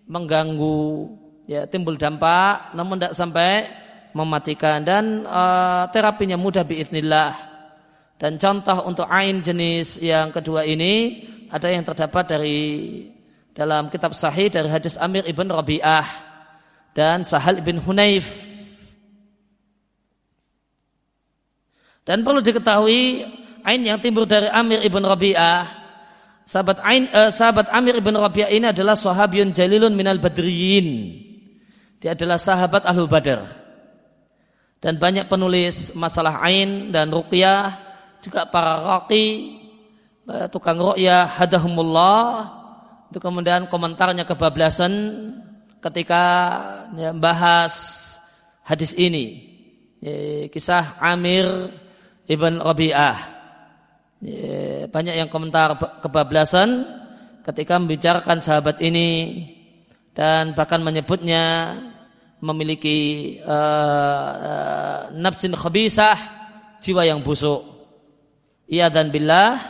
mengganggu, 0.05 1.11
ya 1.49 1.65
timbul 1.69 1.97
dampak, 1.97 2.73
namun 2.77 3.01
tidak 3.01 3.15
sampai 3.17 3.69
mematikan 4.15 4.87
dan 4.87 5.27
uh, 5.27 5.91
terapinya 5.91 6.39
mudah 6.39 6.63
biiznillah 6.63 7.55
dan 8.15 8.39
contoh 8.39 8.87
untuk 8.87 9.11
ain 9.11 9.43
jenis 9.43 9.99
yang 9.99 10.31
kedua 10.31 10.63
ini 10.63 11.27
ada 11.51 11.67
yang 11.67 11.83
terdapat 11.83 12.25
dari 12.31 12.61
dalam 13.53 13.91
kitab 13.91 14.15
sahih 14.15 14.49
dari 14.51 14.71
hadis 14.71 14.95
Amir 14.97 15.27
ibn 15.27 15.51
Rabi'ah 15.51 16.07
dan 16.95 17.27
Sahal 17.27 17.59
ibn 17.59 17.83
Hunayf. 17.83 18.55
Dan 22.09 22.23
perlu 22.25 22.41
diketahui 22.41 23.29
ain 23.67 23.83
yang 23.83 24.01
timbul 24.01 24.25
dari 24.25 24.47
Amir 24.49 24.81
ibn 24.87 25.03
Rabi'ah 25.03 25.84
sahabat 26.45 26.79
ain 26.85 27.09
eh, 27.09 27.31
sahabat 27.33 27.73
Amir 27.73 27.99
ibn 27.99 28.15
Rabi'ah 28.17 28.53
ini 28.53 28.71
adalah 28.71 28.97
sahabiyun 28.97 29.53
jalilun 29.57 29.93
minal 29.97 30.21
badriyin. 30.21 31.21
Dia 32.01 32.13
adalah 32.13 32.37
sahabat 32.37 32.85
Ahlul 32.85 33.09
Badar. 33.09 33.49
Dan 34.81 35.01
banyak 35.01 35.33
penulis 35.33 35.97
masalah 35.97 36.45
ain 36.45 36.93
dan 36.93 37.09
ruqyah 37.09 37.81
juga 38.21 38.45
para 38.49 38.85
raqi 38.85 39.57
eh, 40.29 40.47
tukang 40.53 40.77
ru'ya 40.77 41.25
hadahumullah 41.25 42.61
itu 43.09 43.23
kemudian 43.23 43.71
komentarnya 43.71 44.27
kebablasan 44.27 44.93
ketika 45.79 46.25
ya, 46.97 47.13
bahas 47.15 47.75
hadis 48.65 48.97
ini 48.97 49.55
ya, 50.01 50.49
kisah 50.49 50.97
Amir 51.01 51.47
ibn 52.29 52.61
Rabi'ah 52.61 53.34
ya, 54.25 54.89
banyak 54.89 55.15
yang 55.21 55.29
komentar 55.29 55.77
kebablasan 56.01 56.89
ketika 57.45 57.77
membicarakan 57.77 58.41
sahabat 58.41 58.81
ini 58.81 59.45
dan 60.17 60.57
bahkan 60.57 60.81
menyebutnya 60.81 61.77
memiliki 62.41 63.37
uh, 63.45 64.33
uh, 64.33 65.01
nafsin 65.13 65.53
khabisah 65.53 66.17
jiwa 66.81 67.05
yang 67.05 67.21
busuk. 67.21 67.61
Iya 68.65 68.89
dan 68.89 69.13
billah 69.13 69.61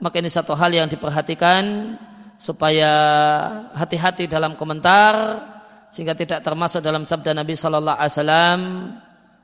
maka 0.00 0.18
ini 0.18 0.32
satu 0.32 0.56
hal 0.56 0.72
yang 0.72 0.88
diperhatikan 0.88 1.94
supaya 2.40 2.90
hati-hati 3.76 4.26
dalam 4.26 4.56
komentar 4.56 5.14
sehingga 5.92 6.16
tidak 6.16 6.40
termasuk 6.40 6.80
dalam 6.80 7.04
sabda 7.04 7.36
Nabi 7.36 7.54
Shallallahu 7.54 8.00
Alaihi 8.00 8.14
Wasallam 8.16 8.60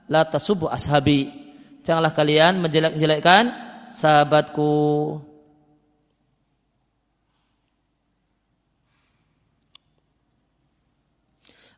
la 0.09 0.25
tasubu 0.25 0.67
ashabi. 0.73 1.29
Janganlah 1.85 2.17
kalian 2.17 2.59
menjelek-jelekkan 2.65 3.68
sahabatku. 3.93 5.21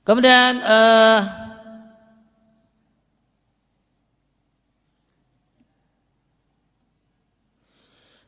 Kemudian 0.00 0.58
uh, 0.64 1.20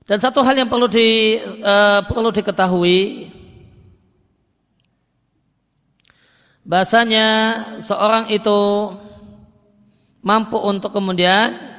dan 0.07 0.19
satu 0.21 0.45
hal 0.45 0.63
yang 0.63 0.69
perlu 0.69 0.87
di 0.87 1.41
uh, 1.65 2.05
perlu 2.07 2.29
diketahui 2.29 3.33
bahasanya 6.63 7.27
seorang 7.83 8.31
itu 8.31 8.93
mampu 10.23 10.61
untuk 10.63 10.95
kemudian 10.95 11.72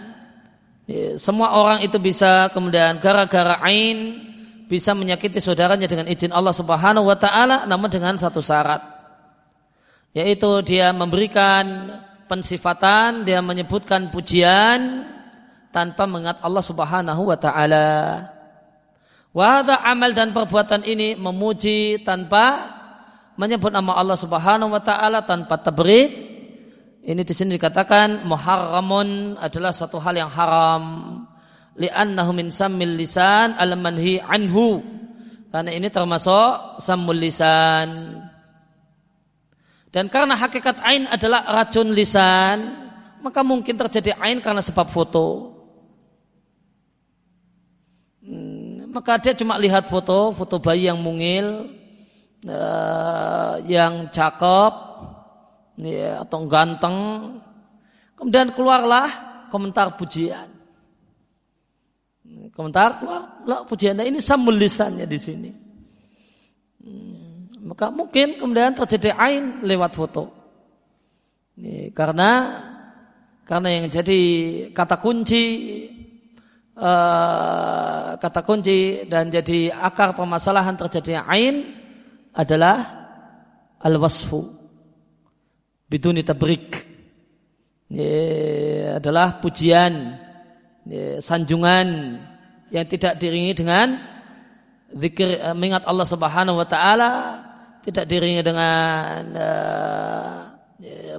semua 1.16 1.56
orang 1.56 1.80
itu 1.86 1.96
bisa 1.98 2.52
kemudian 2.52 3.00
gara-gara 3.00 3.60
ain 3.63 4.20
bisa 4.68 4.92
menyakiti 4.92 5.40
saudaranya 5.40 5.88
dengan 5.88 6.12
izin 6.12 6.36
Allah 6.36 6.52
Subhanahu 6.52 7.08
wa 7.08 7.16
taala 7.16 7.63
namun 7.63 7.88
dengan 7.88 8.20
satu 8.20 8.44
syarat 8.44 8.84
yaitu 10.12 10.50
dia 10.68 10.92
memberikan 10.92 11.96
pensifatan 12.28 13.24
dia 13.24 13.40
menyebutkan 13.40 14.12
pujian 14.12 15.08
tanpa 15.74 16.06
mengingat 16.06 16.38
Allah 16.46 16.62
Subhanahu 16.62 17.34
wa 17.34 17.38
taala. 17.38 17.90
Wahada 19.34 19.82
amal 19.82 20.13
dan 20.13 20.30
perbuatan 20.30 20.86
ini 20.86 21.18
memuji 21.18 21.98
tanpa 22.06 22.78
menyebut 23.34 23.74
nama 23.74 23.98
Allah 23.98 24.13
Subhanahu 24.13 24.70
wa 24.70 24.78
taala 24.78 25.25
tanpa 25.25 25.58
tabrik. 25.58 26.33
Ini 27.03 27.19
di 27.27 27.33
sini 27.36 27.60
dikatakan 27.60 28.24
muharramun 28.24 29.36
adalah 29.36 29.75
satu 29.75 30.00
hal 30.00 30.15
yang 30.15 30.31
haram. 30.31 30.83
Li'annahu 31.75 32.31
min 32.31 32.48
sammil 32.48 32.95
lisan 32.95 33.60
al 33.60 33.75
manhi 33.75 34.24
anhu. 34.24 34.79
Karena 35.51 35.75
ini 35.75 35.91
termasuk 35.91 36.79
sammul 36.79 37.19
lisan. 37.19 38.17
Dan 39.93 40.10
karena 40.10 40.33
hakikat 40.39 40.81
ain 40.81 41.05
adalah 41.05 41.45
racun 41.45 41.93
lisan, 41.93 42.57
maka 43.22 43.45
mungkin 43.45 43.77
terjadi 43.77 44.17
ain 44.17 44.41
karena 44.41 44.63
sebab 44.63 44.89
foto. 44.89 45.53
maka 48.93 49.17
dia 49.17 49.33
cuma 49.33 49.57
lihat 49.57 49.89
foto, 49.89 50.29
foto 50.38 50.62
bayi 50.62 50.86
yang 50.86 51.01
mungil, 51.01 51.65
uh, 52.45 53.57
yang 53.65 54.13
cakep, 54.13 54.74
ya, 55.77 56.22
atau 56.22 56.46
ganteng. 56.46 56.98
Kemudian 58.13 58.53
keluarlah 58.53 59.10
komentar 59.50 59.98
pujian. 59.98 60.50
Komentar 62.53 62.98
keluar 62.98 63.65
pujian. 63.65 63.98
Nah, 63.98 64.06
ini 64.06 64.22
sambul 64.22 64.58
lisannya 64.58 65.06
di 65.10 65.20
sini. 65.20 65.51
Hmm, 66.84 67.68
maka 67.70 67.89
mungkin 67.89 68.38
kemudian 68.38 68.74
terjadi 68.77 69.18
ain 69.18 69.62
lewat 69.65 69.92
foto. 69.94 70.24
Ini, 71.58 71.94
karena 71.94 72.30
karena 73.44 73.70
yang 73.70 73.86
jadi 73.92 74.22
kata 74.72 74.98
kunci 74.98 75.44
uh, 76.80 78.15
kata 78.18 78.42
kunci 78.42 79.06
dan 79.06 79.30
jadi 79.30 79.70
akar 79.70 80.15
permasalahan 80.15 80.80
terjadinya 80.80 81.27
ain 81.27 81.75
adalah 82.34 83.06
al-wasfu 83.84 84.62
biduni 85.88 86.24
tabrik 86.25 86.94
ini 87.94 88.10
adalah 88.98 89.38
pujian 89.38 90.18
ini, 90.90 91.22
sanjungan 91.22 91.88
yang 92.74 92.86
tidak 92.90 93.22
diringi 93.22 93.54
dengan 93.54 94.02
zikir 94.98 95.38
eh, 95.38 95.54
mengingat 95.54 95.86
Allah 95.86 96.08
Subhanahu 96.10 96.58
wa 96.58 96.66
taala 96.66 97.12
tidak 97.84 98.08
diringi 98.08 98.40
dengan 98.40 99.20
uh, 99.36 100.38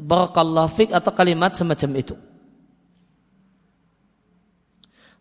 barakallahu 0.01 0.73
fik 0.73 0.91
atau 0.97 1.13
kalimat 1.13 1.53
semacam 1.53 1.91
itu. 2.01 2.17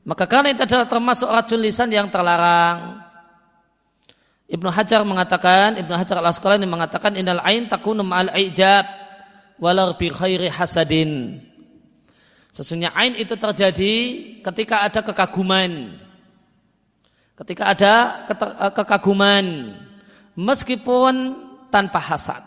Maka 0.07 0.23
karena 0.23 0.55
itu 0.55 0.63
adalah 0.63 0.87
termasuk 0.87 1.27
racun 1.27 1.59
lisan 1.59 1.91
yang 1.91 2.07
terlarang. 2.07 3.03
Ibnu 4.47 4.71
Hajar 4.71 5.03
mengatakan, 5.03 5.75
Ibnu 5.83 5.91
Hajar 5.91 6.23
al 6.23 6.31
Asqalani 6.31 6.63
mengatakan 6.63 7.19
innal 7.19 7.43
ain 7.43 7.67
takunu 7.67 8.07
ma'al 8.07 8.31
ijab 8.39 9.02
walau 9.61 9.93
bi 9.97 10.09
khairi 10.09 10.49
hasadin. 10.49 11.41
Sesungguhnya 12.53 12.93
ain 12.93 13.17
itu 13.17 13.33
terjadi 13.33 13.93
ketika 14.45 14.85
ada 14.85 15.01
kekaguman. 15.01 15.97
Ketika 17.33 17.73
ada 17.73 17.93
eh, 18.29 18.71
kekaguman 18.77 19.45
meskipun 20.37 21.13
tanpa 21.73 21.97
hasad. 21.97 22.45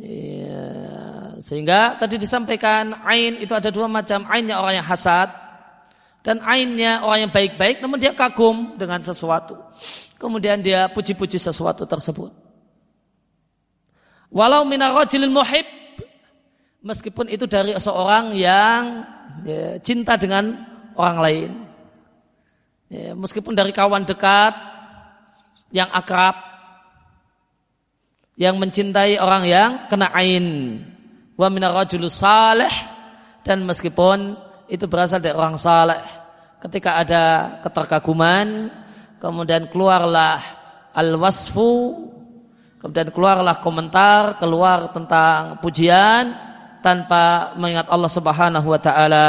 Ya, 0.00 1.36
sehingga 1.44 2.00
tadi 2.00 2.16
disampaikan 2.16 3.04
ain 3.04 3.36
itu 3.36 3.52
ada 3.52 3.68
dua 3.68 3.84
macam 3.84 4.24
ainnya 4.32 4.56
orang 4.56 4.80
yang 4.80 4.88
hasad 4.88 5.28
dan 6.24 6.40
ainnya 6.40 7.04
orang 7.04 7.28
yang 7.28 7.32
baik-baik 7.32 7.84
namun 7.84 8.00
dia 8.00 8.16
kagum 8.16 8.80
dengan 8.80 9.04
sesuatu. 9.04 9.60
Kemudian 10.16 10.64
dia 10.64 10.88
puji-puji 10.88 11.36
sesuatu 11.36 11.84
tersebut. 11.84 12.49
Walau 14.30 14.62
minarajilil 14.62 15.30
muhib 15.30 15.66
meskipun 16.86 17.28
itu 17.28 17.44
dari 17.50 17.74
seorang 17.76 18.32
yang 18.32 19.04
ya, 19.42 19.76
cinta 19.82 20.14
dengan 20.16 20.54
orang 20.96 21.18
lain. 21.18 21.50
Ya, 22.90 23.14
meskipun 23.14 23.54
dari 23.54 23.70
kawan 23.70 24.02
dekat 24.06 24.54
yang 25.70 25.86
akrab 25.94 26.34
yang 28.34 28.58
mencintai 28.58 29.20
orang 29.20 29.44
yang 29.46 29.70
kena 29.86 30.10
ain 30.16 30.80
wa 31.36 31.46
minarajulus 31.52 32.18
salih 32.18 32.72
dan 33.46 33.62
meskipun 33.62 34.34
itu 34.66 34.86
berasal 34.86 35.22
dari 35.22 35.36
orang 35.36 35.58
saleh. 35.58 36.00
Ketika 36.60 37.00
ada 37.00 37.24
keterkaguman, 37.64 38.68
kemudian 39.16 39.68
keluarlah 39.72 40.40
al-wasfu, 40.92 42.09
kemudian 42.80 43.12
keluarlah 43.12 43.60
komentar, 43.60 44.40
keluar 44.40 44.88
tentang 44.90 45.60
pujian 45.60 46.32
tanpa 46.80 47.52
mengingat 47.60 47.86
Allah 47.92 48.10
Subhanahu 48.10 48.66
wa 48.66 48.80
taala. 48.80 49.28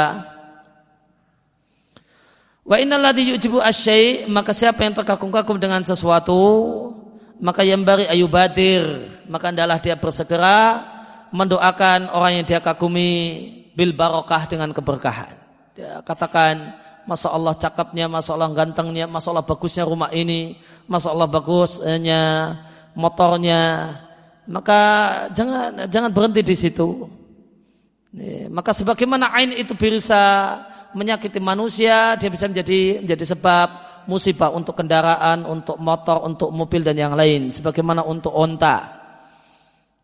Wa 2.64 2.80
innalladzi 2.80 3.36
yujibu 3.36 3.60
asyai 3.60 4.24
maka 4.26 4.56
siapa 4.56 4.82
yang 4.82 4.96
terkagum-kagum 4.96 5.60
dengan 5.60 5.82
sesuatu 5.84 6.40
maka 7.42 7.66
yang 7.66 7.82
bari 7.82 8.06
ayubadir 8.06 9.12
maka 9.26 9.50
adalah 9.50 9.82
dia 9.82 9.98
bersegera 9.98 10.80
mendoakan 11.34 12.12
orang 12.12 12.40
yang 12.40 12.46
dia 12.46 12.60
kagumi 12.62 13.10
bil 13.72 13.96
barokah 13.96 14.44
dengan 14.46 14.70
keberkahan. 14.70 15.32
Dia 15.72 16.04
katakan, 16.04 16.76
Masya 17.08 17.32
Allah 17.32 17.56
cakapnya, 17.56 18.06
Masya 18.06 18.36
Allah 18.36 18.52
gantengnya, 18.52 19.08
Masya 19.08 19.28
Allah 19.32 19.46
bagusnya 19.48 19.88
rumah 19.88 20.12
ini, 20.12 20.60
Masya 20.86 21.08
Allah 21.10 21.26
bagusnya 21.26 22.22
motornya. 22.96 23.94
Maka 24.48 24.80
jangan 25.30 25.86
jangan 25.86 26.10
berhenti 26.10 26.42
di 26.42 26.56
situ. 26.56 27.06
Maka 28.52 28.76
sebagaimana 28.76 29.32
ain 29.32 29.56
itu 29.56 29.72
bisa 29.72 30.20
menyakiti 30.92 31.40
manusia, 31.40 32.20
dia 32.20 32.28
bisa 32.28 32.44
menjadi 32.44 33.00
menjadi 33.00 33.24
sebab 33.32 33.68
musibah 34.04 34.52
untuk 34.52 34.76
kendaraan, 34.76 35.48
untuk 35.48 35.80
motor, 35.80 36.20
untuk 36.26 36.52
mobil 36.52 36.84
dan 36.84 36.98
yang 36.98 37.14
lain. 37.16 37.48
Sebagaimana 37.48 38.04
untuk 38.04 38.34
onta. 38.34 39.00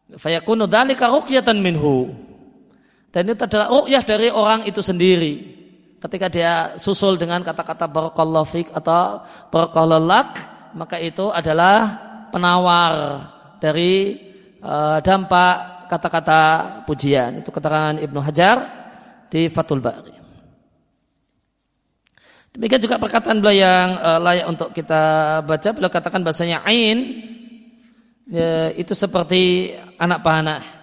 Fayakunu 0.08 0.64
dalika 0.64 1.12
ruqyatan 1.12 1.60
minhu. 1.60 2.08
Dan 3.12 3.28
itu 3.28 3.44
adalah 3.44 3.68
ru'yah 3.72 4.04
dari 4.04 4.28
orang 4.32 4.64
itu 4.64 4.80
sendiri. 4.80 5.56
Ketika 5.98 6.30
dia 6.30 6.52
susul 6.78 7.18
dengan 7.18 7.42
kata-kata 7.42 7.90
barakallahu 7.90 8.70
atau 8.70 9.24
barakallahu 9.50 10.06
maka 10.78 10.96
itu 11.00 11.26
adalah 11.32 12.07
penawar 12.30 12.92
dari 13.58 14.16
uh, 14.62 15.02
dampak 15.02 15.88
kata-kata 15.90 16.40
pujian. 16.84 17.42
Itu 17.42 17.50
keterangan 17.50 17.98
Ibnu 17.98 18.20
Hajar 18.22 18.56
di 19.28 19.50
Fathul 19.50 19.82
Bari. 19.82 20.14
Demikian 22.54 22.82
juga 22.82 22.98
perkataan 22.98 23.38
beliau 23.38 23.66
yang 23.66 23.88
uh, 23.98 24.18
layak 24.18 24.46
untuk 24.50 24.70
kita 24.72 25.02
baca. 25.44 25.68
Beliau 25.74 25.92
katakan 25.92 26.24
bahasanya 26.24 26.64
ain 26.64 26.98
ya, 28.26 28.72
itu 28.74 28.96
seperti 28.96 29.74
anak 29.98 30.20
panah 30.24 30.77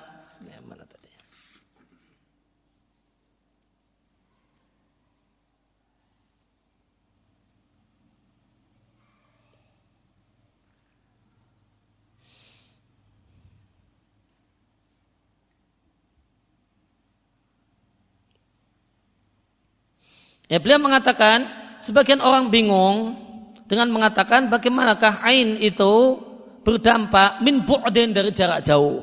Ya, 20.46 20.62
beliau 20.62 20.78
mengatakan 20.78 21.50
sebagian 21.82 22.22
orang 22.22 22.54
bingung 22.54 23.18
dengan 23.66 23.90
mengatakan 23.90 24.50
bagaimanakah 24.50 25.26
ain 25.26 25.58
itu 25.58 26.22
berdampak 26.62 27.42
min 27.42 27.66
bu'din 27.66 28.14
dari 28.14 28.30
jarak 28.30 28.62
jauh. 28.62 29.02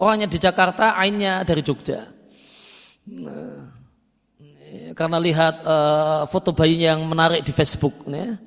Orangnya 0.00 0.32
di 0.32 0.40
Jakarta, 0.40 0.96
ainnya 0.96 1.44
dari 1.44 1.60
Jogja. 1.60 2.08
Nah, 3.04 3.68
karena 4.96 5.20
lihat 5.20 5.60
uh, 5.60 6.24
foto 6.24 6.56
bayi 6.56 6.80
yang 6.88 7.04
menarik 7.04 7.44
di 7.44 7.52
Facebook. 7.52 8.08
Ya. 8.08 8.40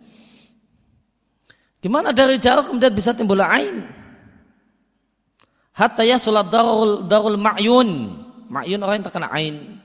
Gimana 1.78 2.10
dari 2.10 2.42
jauh 2.42 2.66
kemudian 2.66 2.94
bisa 2.94 3.14
timbul 3.14 3.38
ain? 3.42 3.86
hatta 5.74 6.06
yasulat 6.06 6.48
darul 6.54 7.06
darul 7.10 7.38
ma'yun. 7.38 7.90
Ma'yun 8.48 8.80
orang 8.86 9.02
yang 9.02 9.06
terkena 9.10 9.30
ain. 9.34 9.82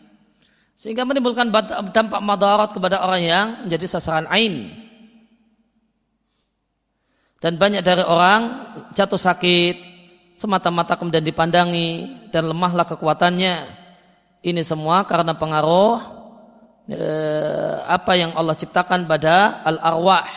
Sehingga 0.78 1.02
menimbulkan 1.02 1.50
dampak 1.90 2.22
madarat 2.22 2.70
kepada 2.70 3.02
orang 3.02 3.22
yang 3.26 3.46
menjadi 3.66 3.98
sasaran 3.98 4.30
ain. 4.30 4.70
Dan 7.42 7.58
banyak 7.58 7.82
dari 7.82 8.06
orang 8.06 8.70
jatuh 8.94 9.18
sakit 9.18 9.74
semata-mata 10.38 10.94
kemudian 10.94 11.26
dipandangi 11.26 11.90
dan 12.30 12.46
lemahlah 12.46 12.86
kekuatannya. 12.86 13.56
Ini 14.38 14.62
semua 14.62 15.02
karena 15.02 15.34
pengaruh 15.34 15.98
eh, 16.86 17.74
apa 17.82 18.14
yang 18.14 18.38
Allah 18.38 18.54
ciptakan 18.54 19.10
pada 19.10 19.66
al-arwah, 19.66 20.30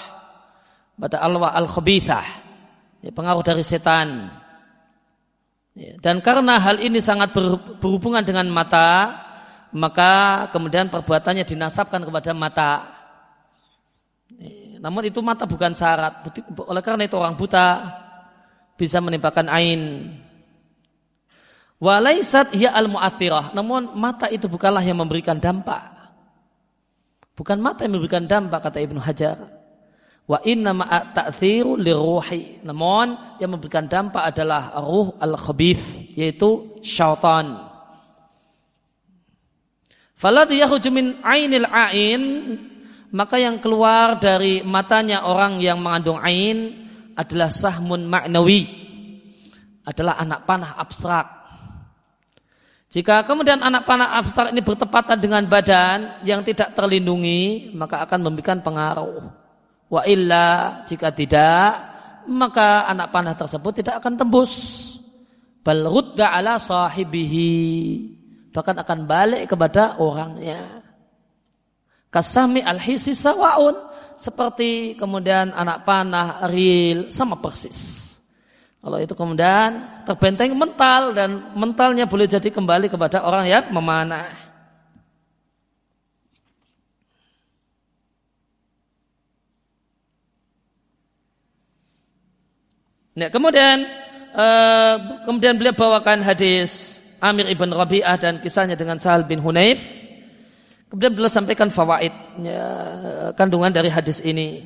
pada 0.98 1.22
al-arwah 1.22 1.54
al-khabithah, 1.54 2.26
ya, 3.06 3.14
pengaruh 3.14 3.46
dari 3.46 3.62
setan. 3.62 4.26
Ya, 5.78 6.02
dan 6.02 6.18
karena 6.26 6.58
hal 6.58 6.82
ini 6.82 6.98
sangat 6.98 7.30
berhubungan 7.78 8.26
dengan 8.26 8.50
mata, 8.50 9.22
maka 9.72 10.46
kemudian 10.52 10.92
perbuatannya 10.92 11.48
dinasabkan 11.48 12.04
kepada 12.04 12.32
mata. 12.36 12.72
Ya, 14.36 14.80
namun 14.84 15.08
itu 15.08 15.24
mata 15.24 15.48
bukan 15.48 15.72
syarat. 15.72 16.28
Oleh 16.68 16.84
karena 16.84 17.08
itu 17.08 17.16
orang 17.16 17.40
buta 17.40 17.88
bisa 18.76 19.00
menimpakan 19.00 19.48
ain. 19.48 20.12
Walaisat 21.82 22.54
hiya 22.54 22.76
al 22.76 22.92
muathirah. 22.92 23.56
Namun 23.56 23.96
mata 23.96 24.28
itu 24.28 24.52
bukanlah 24.52 24.84
yang 24.84 25.00
memberikan 25.00 25.40
dampak. 25.40 25.82
Bukan 27.34 27.58
mata 27.64 27.88
yang 27.88 27.96
memberikan 27.98 28.28
dampak 28.28 28.60
kata 28.70 28.84
Ibnu 28.84 29.00
Hajar. 29.00 29.40
Wa 30.28 30.44
inna 30.46 30.76
ma 30.78 30.86
ta'thiru 31.16 31.80
liruhi. 31.80 32.62
Namun 32.62 33.38
yang 33.42 33.56
memberikan 33.56 33.88
dampak 33.88 34.36
adalah 34.36 34.78
ruh 34.84 35.16
al-khabith 35.18 36.12
yaitu 36.14 36.78
syaitan. 36.86 37.71
Faladhi 40.22 40.62
min 40.94 41.18
ainil 41.26 41.66
ain 41.66 42.22
maka 43.10 43.42
yang 43.42 43.58
keluar 43.58 44.22
dari 44.22 44.62
matanya 44.62 45.26
orang 45.26 45.58
yang 45.58 45.82
mengandung 45.82 46.22
ain 46.22 46.78
adalah 47.18 47.50
sahmun 47.50 48.06
maknawi 48.06 48.70
adalah 49.82 50.22
anak 50.22 50.46
panah 50.46 50.78
abstrak 50.78 51.42
jika 52.92 53.24
kemudian 53.24 53.64
anak 53.64 53.88
panah 53.88 54.20
abstrak 54.20 54.52
ini 54.52 54.60
bertepatan 54.60 55.16
dengan 55.16 55.48
badan 55.48 56.20
yang 56.28 56.44
tidak 56.44 56.76
terlindungi, 56.76 57.72
maka 57.72 58.04
akan 58.04 58.20
memberikan 58.20 58.60
pengaruh. 58.60 59.32
Wa 59.88 60.04
illa 60.04 60.84
jika 60.84 61.08
tidak, 61.16 61.72
maka 62.28 62.92
anak 62.92 63.16
panah 63.16 63.32
tersebut 63.40 63.80
tidak 63.80 64.04
akan 64.04 64.20
tembus. 64.20 64.52
Bal 65.64 65.88
rudda 65.88 66.36
ala 66.36 66.60
sahibihi. 66.60 68.20
Bahkan 68.52 68.84
akan 68.84 69.00
balik 69.08 69.56
kepada 69.56 69.96
orangnya. 70.00 70.84
Kasami 72.12 72.60
al-hisi 72.60 73.16
sawaun. 73.16 73.90
Seperti 74.22 74.94
kemudian 75.00 75.50
anak 75.50 75.82
panah, 75.82 76.46
real, 76.46 77.10
sama 77.10 77.42
persis. 77.42 78.12
Kalau 78.82 78.98
itu 79.02 79.14
kemudian 79.18 80.04
terbenteng 80.06 80.54
mental 80.54 81.14
dan 81.14 81.54
mentalnya 81.58 82.06
boleh 82.06 82.30
jadi 82.30 82.50
kembali 82.54 82.86
kepada 82.90 83.26
orang 83.26 83.50
yang 83.50 83.66
memanah. 83.74 84.30
Nah, 93.12 93.28
kemudian 93.28 93.86
uh, 94.34 94.96
kemudian 95.28 95.60
beliau 95.60 95.76
bawakan 95.76 96.24
hadis 96.24 97.01
Amir 97.22 97.54
ibn 97.54 97.70
Rabi'ah 97.70 98.18
dan 98.18 98.42
kisahnya 98.42 98.74
dengan 98.74 98.98
Sahal 98.98 99.30
bin 99.30 99.38
Hunayf. 99.38 99.78
Kemudian 100.90 101.14
beliau 101.14 101.30
sampaikan 101.30 101.70
fawaid 101.70 102.12
ya, 102.42 102.66
kandungan 103.38 103.70
dari 103.70 103.94
hadis 103.94 104.20
ini. 104.26 104.66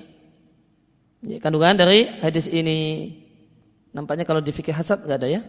Ya, 1.20 1.38
kandungan 1.44 1.76
dari 1.76 2.08
hadis 2.24 2.48
ini. 2.48 3.12
Nampaknya 3.92 4.24
kalau 4.24 4.40
di 4.40 4.56
fikih 4.56 4.72
hasad 4.72 5.04
nggak 5.04 5.20
ada 5.20 5.30
ya. 5.30 5.42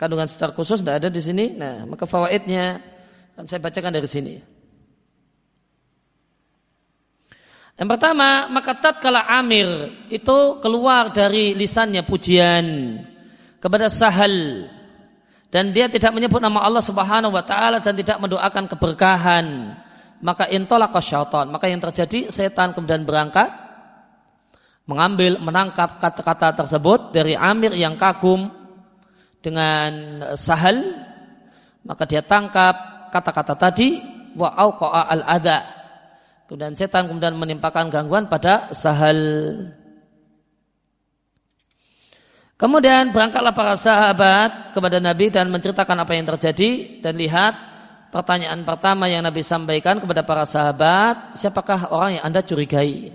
Kandungan 0.00 0.26
secara 0.26 0.56
khusus 0.56 0.80
tidak 0.80 1.04
ada 1.04 1.08
di 1.12 1.20
sini. 1.22 1.54
Nah, 1.54 1.84
maka 1.86 2.08
fawaidnya 2.08 2.80
kan 3.36 3.44
saya 3.44 3.60
bacakan 3.60 3.92
dari 3.92 4.08
sini. 4.08 4.34
Yang 7.76 7.88
pertama, 7.92 8.48
maka 8.48 8.72
tatkala 8.74 9.28
Amir 9.28 9.68
itu 10.08 10.58
keluar 10.64 11.12
dari 11.12 11.54
lisannya 11.54 12.02
pujian 12.02 12.66
kepada 13.62 13.86
Sahal. 13.86 14.66
Dan 15.52 15.70
dia 15.70 15.86
tidak 15.86 16.10
menyebut 16.16 16.42
nama 16.42 16.64
Allah 16.64 16.82
Subhanahu 16.82 17.30
wa 17.30 17.44
taala 17.44 17.78
dan 17.78 17.94
tidak 17.94 18.18
mendoakan 18.18 18.66
keberkahan, 18.66 19.46
maka 20.24 20.48
intolaqa 20.50 20.98
syaitan. 20.98 21.46
Maka 21.46 21.70
yang 21.70 21.78
terjadi 21.78 22.32
setan 22.32 22.74
kemudian 22.74 23.06
berangkat 23.06 23.52
mengambil 24.88 25.38
menangkap 25.38 26.02
kata-kata 26.02 26.58
tersebut 26.58 27.14
dari 27.14 27.38
Amir 27.38 27.70
yang 27.76 27.94
kagum 27.94 28.50
dengan 29.44 29.92
sahal. 30.34 31.06
Maka 31.84 32.08
dia 32.08 32.24
tangkap 32.24 32.74
kata-kata 33.12 33.54
tadi 33.54 34.00
wa 34.32 34.48
auqa'a 34.56 35.02
al 35.12 35.22
adha 35.28 35.60
kemudian 36.48 36.72
setan 36.72 37.08
kemudian 37.08 37.36
menimpakan 37.36 37.92
gangguan 37.92 38.28
pada 38.28 38.72
sahal 38.72 39.16
kemudian 42.62 43.10
berangkatlah 43.10 43.50
para 43.50 43.74
sahabat 43.74 44.70
kepada 44.70 45.02
Nabi 45.02 45.34
dan 45.34 45.50
menceritakan 45.50 45.98
apa 45.98 46.12
yang 46.14 46.26
terjadi 46.30 47.02
dan 47.02 47.18
lihat 47.18 47.54
pertanyaan 48.14 48.62
pertama 48.62 49.10
yang 49.10 49.26
Nabi 49.26 49.42
sampaikan 49.42 49.98
kepada 49.98 50.22
para 50.22 50.46
sahabat 50.46 51.34
siapakah 51.34 51.90
orang 51.90 52.22
yang 52.22 52.24
anda 52.30 52.38
curigai 52.46 53.10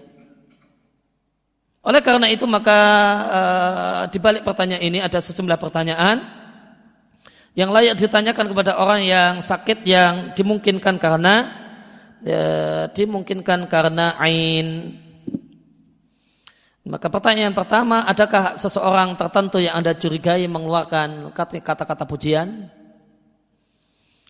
oleh 1.87 2.01
karena 2.03 2.27
itu 2.27 2.43
maka 2.43 2.79
uh, 3.31 4.01
di 4.11 4.19
balik 4.19 4.43
pertanyaan 4.43 4.83
ini 4.83 4.99
ada 4.99 5.23
sejumlah 5.23 5.55
pertanyaan 5.55 6.19
yang 7.57 7.73
layak 7.73 7.97
ditanyakan 7.97 8.53
kepada 8.53 8.77
orang 8.77 9.01
yang 9.01 9.33
sakit 9.41 9.81
yang 9.81 10.37
dimungkinkan 10.37 11.01
karena 11.01 11.35
ya, 12.21 12.85
dimungkinkan 12.93 13.65
karena 13.65 14.13
ain. 14.21 14.93
Maka 16.87 17.11
pertanyaan 17.11 17.51
pertama, 17.51 18.07
adakah 18.07 18.55
seseorang 18.55 19.19
tertentu 19.19 19.59
yang 19.59 19.75
Anda 19.75 19.91
curigai 19.91 20.47
mengeluarkan 20.47 21.35
kata-kata 21.35 22.07
pujian? 22.07 22.71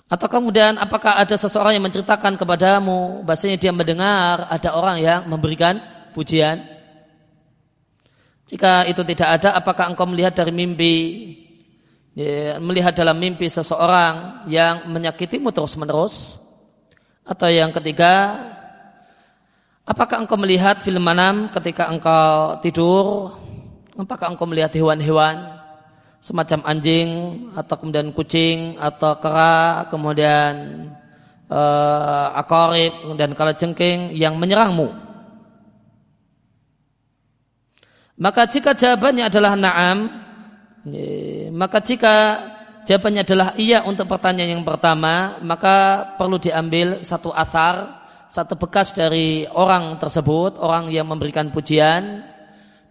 Atau 0.10 0.26
kemudian 0.26 0.82
apakah 0.82 1.22
ada 1.22 1.38
seseorang 1.38 1.78
yang 1.78 1.86
menceritakan 1.86 2.34
kepadamu 2.34 3.22
bahasanya 3.22 3.62
dia 3.62 3.70
mendengar 3.70 4.50
ada 4.50 4.74
orang 4.74 4.98
yang 4.98 5.20
memberikan 5.30 5.78
pujian? 6.17 6.65
Jika 8.50 8.89
itu 8.89 9.06
tidak 9.06 9.38
ada, 9.38 9.54
apakah 9.54 9.93
engkau 9.93 10.10
melihat 10.10 10.34
dari 10.34 10.50
mimpi? 10.56 10.96
Ya, 12.17 12.58
melihat 12.58 12.98
dalam 12.98 13.22
mimpi 13.22 13.46
seseorang 13.52 14.48
yang 14.50 14.89
menyakitimu 14.89 15.54
terus-menerus? 15.54 16.41
Atau 17.22 17.52
yang 17.52 17.70
ketiga, 17.76 18.39
apakah 19.88 20.28
engkau 20.28 20.36
melihat 20.36 20.84
film 20.84 21.02
manam 21.02 21.47
ketika 21.50 21.88
engkau 21.88 22.60
tidur? 22.60 23.34
Apakah 23.97 24.30
engkau 24.36 24.45
melihat 24.45 24.69
hewan-hewan 24.76 25.58
semacam 26.21 26.60
anjing 26.67 27.41
atau 27.56 27.76
kemudian 27.80 28.13
kucing 28.13 28.78
atau 28.78 29.17
kera, 29.17 29.88
kemudian 29.89 30.54
uh, 31.50 32.38
akorib, 32.38 32.93
kemudian 33.02 33.34
kalajengking 33.34 34.13
yang 34.13 34.38
menyerangmu? 34.38 35.08
Maka 38.17 38.50
jika 38.50 38.73
jawabannya 38.73 39.30
adalah 39.30 39.54
na'am, 39.54 39.97
maka 41.54 41.78
jika 41.82 42.15
jawabannya 42.86 43.21
adalah 43.21 43.47
iya 43.62 43.86
untuk 43.86 44.10
pertanyaan 44.10 44.58
yang 44.58 44.65
pertama, 44.65 45.38
maka 45.45 46.06
perlu 46.17 46.41
diambil 46.41 47.06
satu 47.06 47.30
asar, 47.30 47.96
satu 48.28 48.60
bekas 48.60 48.92
dari 48.92 49.48
orang 49.48 50.00
tersebut, 50.00 50.60
orang 50.60 50.92
yang 50.92 51.08
memberikan 51.08 51.52
pujian, 51.52 52.24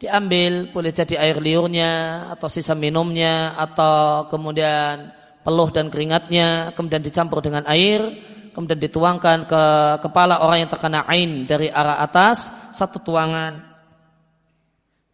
diambil 0.01 0.73
boleh 0.73 0.93
jadi 0.93 1.21
air 1.21 1.41
liurnya 1.41 2.27
atau 2.37 2.49
sisa 2.49 2.77
minumnya 2.77 3.57
atau 3.57 4.29
kemudian 4.29 5.13
peluh 5.41 5.71
dan 5.73 5.89
keringatnya 5.89 6.75
kemudian 6.75 7.01
dicampur 7.01 7.39
dengan 7.41 7.65
air 7.71 8.03
kemudian 8.51 8.77
dituangkan 8.77 9.47
ke 9.49 9.63
kepala 10.05 10.43
orang 10.43 10.67
yang 10.67 10.71
terkena 10.75 11.07
ain 11.09 11.49
dari 11.49 11.73
arah 11.73 12.03
atas 12.03 12.51
satu 12.75 12.99
tuangan 12.99 13.77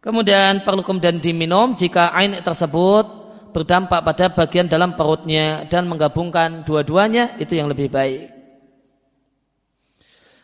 Kemudian 0.03 0.67
perlu 0.67 0.83
kemudian 0.83 1.23
diminum 1.23 1.79
jika 1.79 2.11
ain 2.11 2.35
tersebut 2.43 3.07
berdampak 3.55 4.03
pada 4.03 4.35
bagian 4.35 4.67
dalam 4.67 4.99
perutnya 4.99 5.63
dan 5.71 5.87
menggabungkan 5.87 6.67
dua-duanya 6.67 7.39
itu 7.39 7.55
yang 7.55 7.71
lebih 7.71 7.87
baik. 7.87 8.32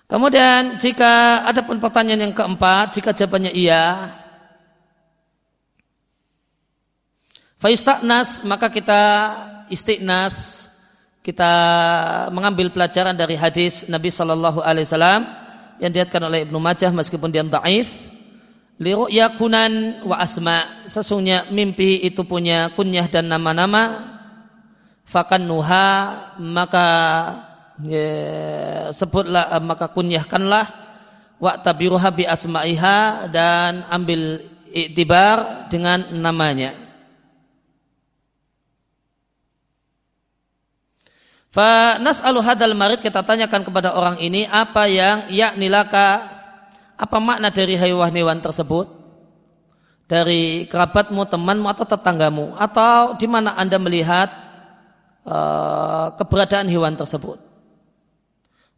Kemudian 0.10 0.82
jika 0.82 1.46
ada 1.46 1.62
pun 1.62 1.78
pertanyaan 1.78 2.26
yang 2.26 2.34
keempat, 2.34 2.98
jika 2.98 3.14
jawabannya 3.14 3.54
iya, 3.54 4.10
Faistaknas 7.60 8.40
maka 8.48 8.72
kita 8.72 9.02
istiqnas 9.68 10.66
kita 11.20 11.52
mengambil 12.32 12.72
pelajaran 12.72 13.12
dari 13.12 13.36
hadis 13.36 13.84
Nabi 13.92 14.08
Shallallahu 14.08 14.64
Alaihi 14.64 14.88
Wasallam 14.88 15.22
yang 15.84 15.92
diatkan 15.92 16.24
oleh 16.24 16.48
Ibnu 16.48 16.56
Majah 16.56 16.90
meskipun 16.96 17.28
dia 17.30 17.44
daif. 17.44 17.92
Liru'ya 18.80 19.36
kunan 19.36 20.08
wa 20.08 20.24
asma 20.24 20.88
sesungguhnya 20.88 21.52
mimpi 21.52 22.00
itu 22.00 22.24
punya 22.24 22.72
kunyah 22.80 23.12
dan 23.12 23.28
nama-nama. 23.28 24.16
Fakan 25.04 25.44
nuha 25.44 25.92
maka 26.40 26.88
ya, 27.84 28.10
sebutlah 28.92 29.56
maka 29.64 29.92
kunyahkanlah 29.92 30.66
wa 31.40 31.56
tabiruha 31.56 32.10
bi 32.12 32.28
asma'iha 32.28 33.32
dan 33.32 33.88
ambil 33.88 34.44
iktibar 34.70 35.68
dengan 35.72 36.12
namanya. 36.20 36.76
Fa 41.50 41.98
nas'alu 41.98 42.46
hadal 42.46 42.78
marid 42.78 43.02
kita 43.02 43.26
tanyakan 43.26 43.66
kepada 43.66 43.98
orang 43.98 44.22
ini 44.22 44.46
apa 44.46 44.86
yang 44.86 45.34
yakni 45.34 45.66
laka 45.66 46.38
apa 46.94 47.18
makna 47.18 47.50
dari 47.50 47.74
hewan-hewan 47.74 48.38
tersebut? 48.38 48.86
Dari 50.10 50.66
kerabatmu, 50.70 51.22
temanmu 51.26 51.70
atau 51.70 51.86
tetanggamu? 51.86 52.58
Atau 52.58 53.18
di 53.18 53.26
mana 53.30 53.54
Anda 53.58 53.78
melihat 53.78 54.30
uh, 55.26 56.14
keberadaan 56.18 56.70
hewan 56.70 56.98
tersebut. 56.98 57.49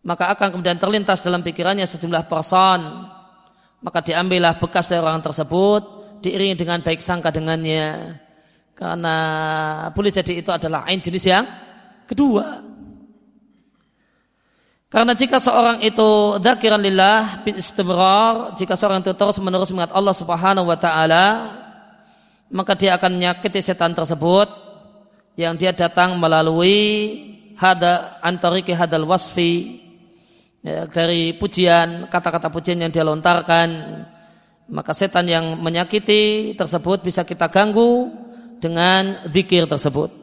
Maka 0.01 0.33
akan 0.33 0.57
kemudian 0.57 0.81
terlintas 0.81 1.21
dalam 1.21 1.45
pikirannya 1.45 1.85
sejumlah 1.85 2.25
person. 2.25 3.05
Maka 3.81 3.99
diambillah 4.01 4.57
bekas 4.57 4.89
dari 4.89 5.01
orang 5.01 5.21
tersebut 5.21 6.01
diiringi 6.21 6.57
dengan 6.57 6.81
baik 6.81 7.01
sangka 7.01 7.29
dengannya. 7.33 8.17
Karena 8.73 9.15
boleh 9.93 10.09
jadi 10.09 10.41
itu 10.41 10.49
adalah 10.49 10.89
ain 10.89 10.97
jenis 10.97 11.25
yang 11.25 11.45
kedua. 12.09 12.65
Karena 14.91 15.15
jika 15.15 15.39
seorang 15.39 15.79
itu 15.85 16.35
dzakiran 16.43 16.81
lillah 16.81 17.47
istimrar, 17.47 18.57
jika 18.59 18.75
seorang 18.75 18.99
itu 18.99 19.15
terus 19.15 19.39
menerus 19.39 19.71
mengingat 19.71 19.95
Allah 19.95 20.11
Subhanahu 20.11 20.67
wa 20.67 20.75
taala, 20.75 21.25
maka 22.51 22.75
dia 22.75 22.99
akan 22.99 23.15
menyakiti 23.15 23.63
setan 23.63 23.95
tersebut 23.95 24.51
yang 25.39 25.55
dia 25.55 25.71
datang 25.71 26.19
melalui 26.19 27.23
hada 27.55 28.19
antariki 28.19 28.75
hadal 28.75 29.07
wasfi 29.07 29.79
ya, 30.61 30.85
dari 30.87 31.35
pujian 31.37 32.07
kata-kata 32.09 32.49
pujian 32.49 32.81
yang 32.81 32.93
dia 32.93 33.05
lontarkan 33.05 33.69
maka 34.71 34.95
setan 34.95 35.27
yang 35.27 35.59
menyakiti 35.59 36.55
tersebut 36.55 37.03
bisa 37.03 37.27
kita 37.27 37.51
ganggu 37.51 38.07
dengan 38.63 39.27
zikir 39.27 39.67
tersebut. 39.67 40.13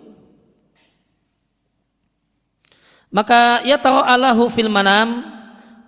Maka 3.12 3.64
ya 3.64 3.77
tahu 3.77 4.01
Allahu 4.01 4.48
fil 4.53 4.72
manam 4.72 5.24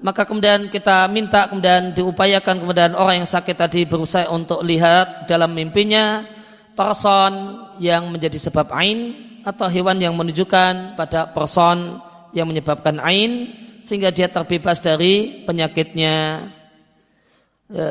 maka 0.01 0.25
kemudian 0.25 0.73
kita 0.73 1.05
minta 1.13 1.49
kemudian 1.49 1.93
diupayakan 1.93 2.65
kemudian 2.65 2.97
orang 2.97 3.25
yang 3.25 3.29
sakit 3.29 3.57
tadi 3.57 3.85
berusaha 3.85 4.29
untuk 4.33 4.65
lihat 4.65 5.29
dalam 5.29 5.53
mimpinya 5.53 6.25
person 6.73 7.61
yang 7.77 8.09
menjadi 8.09 8.41
sebab 8.41 8.73
ain 8.73 9.13
atau 9.45 9.69
hewan 9.69 10.01
yang 10.01 10.17
menunjukkan 10.17 10.97
pada 10.97 11.29
person 11.29 12.01
yang 12.33 12.49
menyebabkan 12.49 12.97
ain 13.05 13.53
sehingga 13.91 14.15
dia 14.15 14.31
terbebas 14.31 14.79
dari 14.79 15.43
penyakitnya. 15.43 16.47
E, 17.67 17.87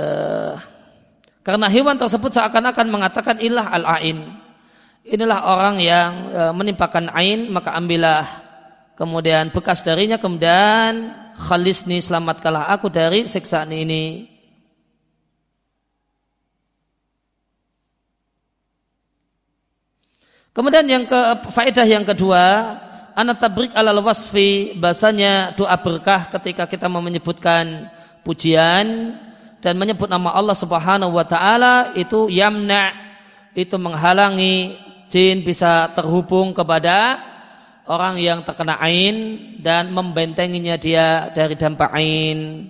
karena 1.43 1.67
hewan 1.67 1.99
tersebut 1.99 2.31
seakan-akan 2.39 2.87
mengatakan 2.87 3.43
ilah 3.43 3.67
al-ain. 3.67 4.31
Inilah 5.03 5.43
orang 5.43 5.75
yang 5.83 6.11
e, 6.31 6.41
menimpakan 6.55 7.11
ain 7.11 7.51
maka 7.51 7.75
ambillah 7.75 8.23
kemudian 8.95 9.51
bekas 9.51 9.83
darinya 9.83 10.15
kemudian 10.15 11.11
khalisni 11.35 11.99
selamatkanlah 11.99 12.71
aku 12.71 12.91
dari 12.91 13.23
siksaan 13.23 13.71
ini 13.71 14.27
kemudian 20.51 20.83
yang 20.83 21.07
ke 21.07 21.19
faedah 21.47 21.87
yang 21.87 22.03
kedua 22.03 22.75
anak 23.19 23.43
tabrik 23.43 23.75
alal 23.75 23.99
wasfi 23.99 24.71
bahasanya 24.79 25.51
doa 25.59 25.75
berkah 25.75 26.31
ketika 26.39 26.63
kita 26.71 26.87
mau 26.87 27.03
menyebutkan 27.03 27.91
pujian 28.23 29.19
dan 29.59 29.75
menyebut 29.75 30.07
nama 30.07 30.31
Allah 30.31 30.55
Subhanahu 30.55 31.19
wa 31.19 31.27
taala 31.27 31.91
itu 31.99 32.31
yamna 32.31 32.95
itu 33.51 33.75
menghalangi 33.75 34.79
jin 35.11 35.43
bisa 35.43 35.91
terhubung 35.91 36.55
kepada 36.55 37.19
orang 37.91 38.15
yang 38.23 38.39
terkena 38.47 38.79
ain 38.79 39.35
dan 39.59 39.91
membentenginya 39.91 40.79
dia 40.79 41.27
dari 41.33 41.59
dampak 41.59 41.91
ain. 41.91 42.69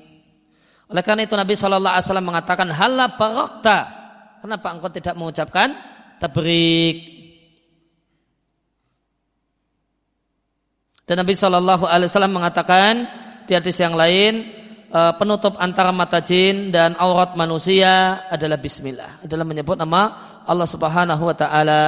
Oleh 0.90 1.04
karena 1.06 1.30
itu 1.30 1.38
Nabi 1.38 1.54
Shallallahu 1.54 1.94
Alaihi 1.94 2.06
Wasallam 2.10 2.28
mengatakan 2.32 2.68
hala 2.74 3.06
barokta. 3.14 3.78
Kenapa 4.42 4.74
engkau 4.74 4.90
tidak 4.90 5.14
mengucapkan 5.14 5.76
tabrik? 6.18 7.19
Dan 11.10 11.26
Nabi 11.26 11.34
Shallallahu 11.34 11.90
Alaihi 11.90 12.06
Wasallam 12.06 12.38
mengatakan 12.38 13.10
di 13.50 13.58
hadis 13.58 13.82
yang 13.82 13.98
lain 13.98 14.46
e, 14.94 15.00
penutup 15.18 15.58
antara 15.58 15.90
mata 15.90 16.22
jin 16.22 16.70
dan 16.70 16.94
aurat 17.02 17.34
manusia 17.34 18.22
adalah 18.30 18.62
Bismillah, 18.62 19.26
adalah 19.26 19.42
menyebut 19.42 19.74
nama 19.74 20.02
Allah 20.46 20.70
Subhanahu 20.70 21.24
Wa 21.26 21.34
Taala. 21.34 21.86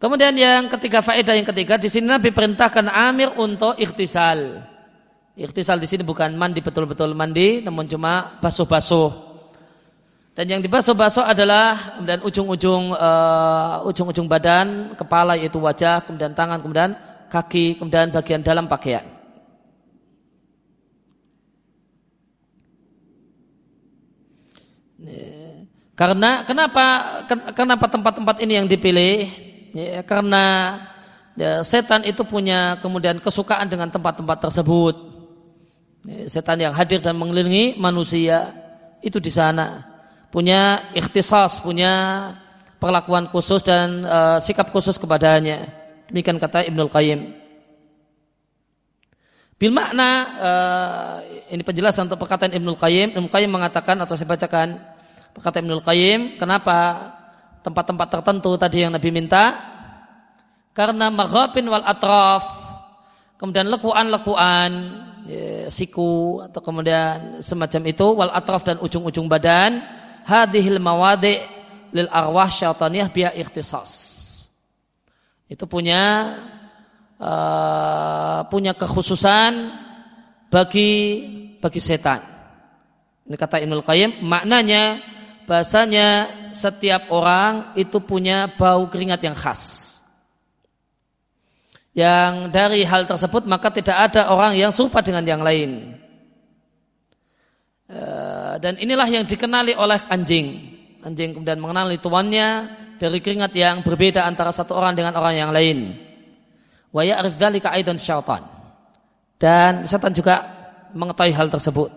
Kemudian 0.00 0.32
yang 0.32 0.72
ketiga 0.72 1.04
faedah 1.04 1.36
yang 1.36 1.44
ketiga 1.44 1.76
di 1.76 1.92
sini 1.92 2.08
Nabi 2.08 2.32
perintahkan 2.32 2.88
Amir 2.88 3.36
untuk 3.36 3.76
ikhtisal. 3.76 4.64
Ikhtisal 5.36 5.76
di 5.76 5.84
sini 5.84 6.08
bukan 6.08 6.32
mandi 6.40 6.64
betul-betul 6.64 7.12
mandi, 7.12 7.60
namun 7.60 7.84
cuma 7.84 8.40
basuh-basuh. 8.40 9.25
Dan 10.36 10.52
yang 10.52 10.60
dibasuh-basuh 10.60 11.24
adalah 11.24 11.96
kemudian 11.96 12.20
ujung-ujung 12.20 12.92
uh, 12.92 13.88
ujung-ujung 13.88 14.28
badan, 14.28 14.92
kepala 14.92 15.32
yaitu 15.32 15.56
wajah, 15.56 16.04
kemudian 16.04 16.36
tangan, 16.36 16.60
kemudian 16.60 16.92
kaki, 17.32 17.80
kemudian 17.80 18.12
bagian 18.12 18.44
dalam 18.44 18.68
pakaian. 18.68 19.16
Karena 25.96 26.44
kenapa 26.44 26.84
kenapa 27.56 27.88
tempat-tempat 27.88 28.36
ini 28.44 28.60
yang 28.60 28.68
dipilih? 28.68 29.32
ya, 29.72 30.04
karena 30.04 30.76
ya, 31.32 31.64
setan 31.64 32.04
itu 32.04 32.20
punya 32.28 32.76
kemudian 32.84 33.16
kesukaan 33.16 33.72
dengan 33.72 33.88
tempat-tempat 33.88 34.36
tersebut. 34.44 34.94
Ya, 36.04 36.28
setan 36.28 36.60
yang 36.60 36.76
hadir 36.76 37.00
dan 37.00 37.16
mengelilingi 37.16 37.80
manusia 37.80 38.52
itu 39.00 39.16
di 39.16 39.32
sana 39.32 39.85
punya 40.30 40.90
ikhtisas, 40.92 41.60
punya 41.62 41.92
perlakuan 42.76 43.26
khusus 43.32 43.64
dan 43.64 44.04
uh, 44.04 44.38
sikap 44.42 44.70
khusus 44.70 45.00
kepadanya. 45.00 45.66
Demikian 46.12 46.38
kata 46.38 46.66
Ibnul 46.66 46.92
Qayyim. 46.92 47.20
Bil 49.56 49.72
makna 49.72 50.10
uh, 50.36 51.14
ini 51.48 51.64
penjelasan 51.64 52.06
untuk 52.06 52.20
perkataan 52.20 52.52
Ibnul 52.52 52.76
Qayyim. 52.76 53.16
Ibnul 53.16 53.32
Qayyim 53.32 53.50
mengatakan 53.50 53.96
atau 53.98 54.14
saya 54.14 54.28
bacakan 54.28 54.76
perkataan 55.32 55.64
Ibnul 55.64 55.84
Qayyim, 55.84 56.20
kenapa 56.36 56.76
tempat-tempat 57.66 58.08
tertentu 58.14 58.54
tadi 58.54 58.86
yang 58.86 58.94
Nabi 58.94 59.10
minta 59.10 59.58
karena 60.70 61.10
maghabin 61.10 61.66
wal 61.66 61.82
atraf 61.82 62.46
kemudian 63.34 63.66
lekuan-lekuan 63.66 64.70
ya, 65.26 65.66
siku 65.66 66.46
atau 66.46 66.62
kemudian 66.62 67.42
semacam 67.42 67.82
itu 67.90 68.06
wal 68.06 68.30
atraf 68.30 68.62
dan 68.62 68.78
ujung-ujung 68.78 69.26
badan 69.26 69.82
hadhil 70.26 70.82
mawadi 70.82 71.38
lil 71.94 72.10
arwah 72.10 72.50
syaitaniyah 72.50 73.08
biya 73.14 73.30
ikhtisas 73.38 73.90
itu 75.46 75.62
punya 75.70 76.34
uh, 77.22 78.42
punya 78.50 78.74
kekhususan 78.74 79.70
bagi 80.50 80.90
bagi 81.62 81.80
setan 81.80 82.20
ini 83.26 83.36
kata 83.38 83.62
Ibnul 83.62 83.86
Qayyim 83.86 84.26
maknanya 84.26 85.14
bahasanya 85.46 86.26
setiap 86.50 87.08
orang 87.14 87.72
itu 87.78 88.02
punya 88.02 88.50
bau 88.50 88.90
keringat 88.90 89.20
yang 89.22 89.38
khas. 89.38 89.94
Yang 91.96 92.52
dari 92.52 92.84
hal 92.84 93.08
tersebut 93.08 93.48
maka 93.48 93.72
tidak 93.72 94.12
ada 94.12 94.28
orang 94.28 94.52
yang 94.58 94.68
serupa 94.74 95.00
dengan 95.00 95.24
yang 95.24 95.40
lain. 95.40 95.96
Eh, 97.86 98.45
dan 98.60 98.76
inilah 98.80 99.08
yang 99.08 99.24
dikenali 99.24 99.76
oleh 99.76 100.00
anjing. 100.08 100.76
Anjing 101.02 101.36
kemudian 101.36 101.60
mengenali 101.62 102.00
tuannya 102.02 102.48
dari 102.98 103.18
keringat 103.20 103.52
yang 103.54 103.84
berbeda 103.84 104.24
antara 104.26 104.50
satu 104.50 104.74
orang 104.74 104.96
dengan 104.96 105.14
orang 105.14 105.34
yang 105.36 105.50
lain. 105.52 105.94
Wa 106.90 107.04
ya'rif 107.04 107.36
dzalika 107.36 107.70
aidan 107.72 108.00
syaitan. 108.00 108.42
Dan 109.36 109.84
setan 109.84 110.16
juga 110.16 110.42
mengetahui 110.96 111.36
hal 111.36 111.52
tersebut. 111.52 111.92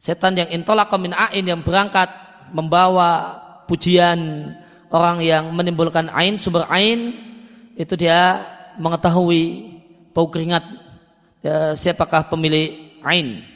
Setan 0.00 0.36
yang 0.36 0.48
intolaqa 0.52 0.96
min 0.96 1.12
a'in 1.12 1.44
yang 1.44 1.60
berangkat 1.60 2.08
membawa 2.52 3.40
pujian 3.68 4.52
orang 4.92 5.24
yang 5.24 5.48
menimbulkan 5.50 6.12
ain 6.12 6.36
sumber 6.36 6.68
ain 6.68 7.16
itu 7.74 7.94
dia 7.96 8.44
mengetahui 8.78 9.74
bau 10.14 10.30
keringat 10.30 10.62
ya, 11.42 11.74
siapakah 11.74 12.28
pemilik 12.30 13.00
ain 13.02 13.53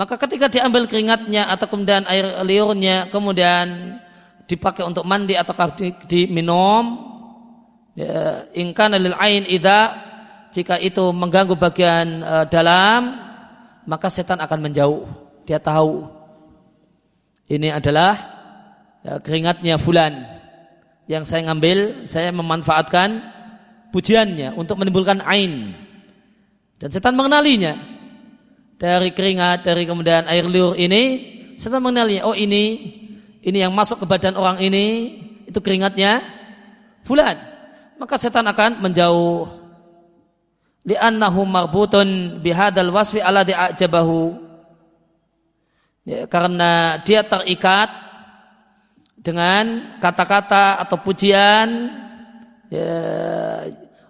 maka 0.00 0.16
ketika 0.16 0.48
diambil 0.48 0.88
keringatnya 0.88 1.52
atau 1.52 1.68
kemudian 1.68 2.08
air 2.08 2.40
liurnya 2.40 3.12
kemudian 3.12 4.00
dipakai 4.48 4.80
untuk 4.88 5.04
mandi 5.04 5.36
ataukah 5.36 5.76
diminum 6.08 7.04
ya, 7.92 8.48
ingkana 8.56 8.96
lil 8.96 9.12
ain 9.20 9.44
ida 9.44 9.92
jika 10.56 10.80
itu 10.80 11.12
mengganggu 11.12 11.52
bagian 11.52 12.24
uh, 12.24 12.44
dalam 12.48 13.12
maka 13.84 14.08
setan 14.08 14.40
akan 14.40 14.72
menjauh. 14.72 15.04
Dia 15.44 15.60
tahu 15.60 16.08
ini 17.52 17.68
adalah 17.68 18.16
ya, 19.04 19.20
keringatnya 19.20 19.76
fulan 19.76 20.16
yang 21.12 21.28
saya 21.28 21.44
ngambil 21.44 22.08
saya 22.08 22.32
memanfaatkan 22.32 23.20
pujiannya 23.92 24.56
untuk 24.56 24.80
menimbulkan 24.80 25.20
ain. 25.28 25.76
Dan 26.80 26.88
setan 26.88 27.12
mengenalinya 27.12 27.99
dari 28.80 29.12
keringat 29.12 29.68
dari 29.68 29.84
kemudian 29.84 30.24
air 30.24 30.48
liur 30.48 30.72
ini 30.72 31.28
setan 31.60 31.84
mengenalinya 31.84 32.24
oh 32.24 32.32
ini 32.32 32.96
ini 33.44 33.58
yang 33.60 33.76
masuk 33.76 34.00
ke 34.00 34.06
badan 34.08 34.40
orang 34.40 34.56
ini 34.64 35.20
itu 35.44 35.60
keringatnya 35.60 36.24
fulan. 37.04 37.36
Maka 38.00 38.16
setan 38.16 38.48
akan 38.48 38.80
menjauh. 38.80 39.60
Li'annahu 40.80 41.44
marbutun 41.44 42.40
bihadal 42.40 42.88
wasfi 42.88 43.20
ala 43.20 43.44
di'ajabahu. 43.44 44.48
Ya, 46.08 46.24
karena 46.24 46.96
dia 47.04 47.20
terikat 47.20 47.92
dengan 49.20 49.96
kata-kata 50.00 50.80
atau 50.80 50.96
pujian 50.96 51.92
ya, 52.72 52.96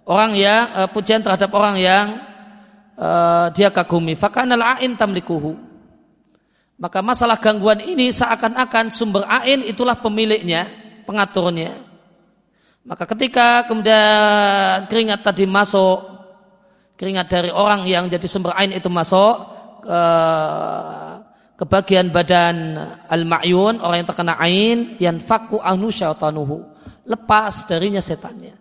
orang 0.06 0.38
yang 0.38 0.70
uh, 0.70 0.88
pujian 0.94 1.18
terhadap 1.18 1.50
orang 1.50 1.82
yang 1.82 2.29
uh, 3.00 3.48
dia 3.56 3.72
kagumi 3.72 4.12
fakanal 4.12 4.76
ain 4.76 4.92
tamlikuhu 4.92 5.56
maka 6.76 7.00
masalah 7.00 7.40
gangguan 7.40 7.80
ini 7.80 8.12
seakan-akan 8.12 8.92
sumber 8.92 9.24
ain 9.24 9.64
itulah 9.64 9.96
pemiliknya 9.96 10.68
pengaturnya 11.08 11.90
maka 12.80 13.04
ketika 13.04 13.68
kemudian 13.68 14.88
keringat 14.88 15.20
tadi 15.20 15.44
masuk, 15.44 16.00
keringat 16.96 17.28
dari 17.28 17.50
orang 17.52 17.84
yang 17.84 18.08
jadi 18.08 18.24
sumber 18.24 18.56
ain 18.56 18.72
itu 18.72 18.88
masuk 18.88 19.36
ke, 19.84 20.00
ke 21.60 21.64
bagian 21.68 22.08
badan 22.08 22.80
al-ma'yun, 23.04 23.84
orang 23.84 24.00
yang 24.00 24.08
terkena 24.08 24.34
ain, 24.40 24.96
yang 24.96 25.20
faku 25.20 25.60
anu 25.60 25.92
syaitanuhu. 25.92 26.64
Lepas 27.04 27.68
darinya 27.68 28.00
setannya. 28.00 28.56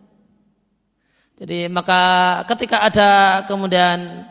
Jadi 1.40 1.72
maka 1.72 2.02
ketika 2.52 2.84
ada 2.84 3.42
kemudian 3.48 4.28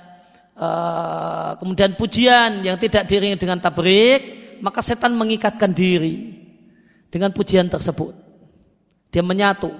uh, 0.53 1.57
kemudian 1.57 1.97
pujian 1.97 2.61
yang 2.61 2.77
tidak 2.77 3.09
diringi 3.09 3.41
dengan 3.41 3.57
tabrik, 3.57 4.21
maka 4.61 4.85
setan 4.85 5.17
mengikatkan 5.17 5.73
diri 5.73 6.37
dengan 7.09 7.33
pujian 7.33 7.73
tersebut. 7.73 8.13
Dia 9.09 9.25
menyatu. 9.25 9.73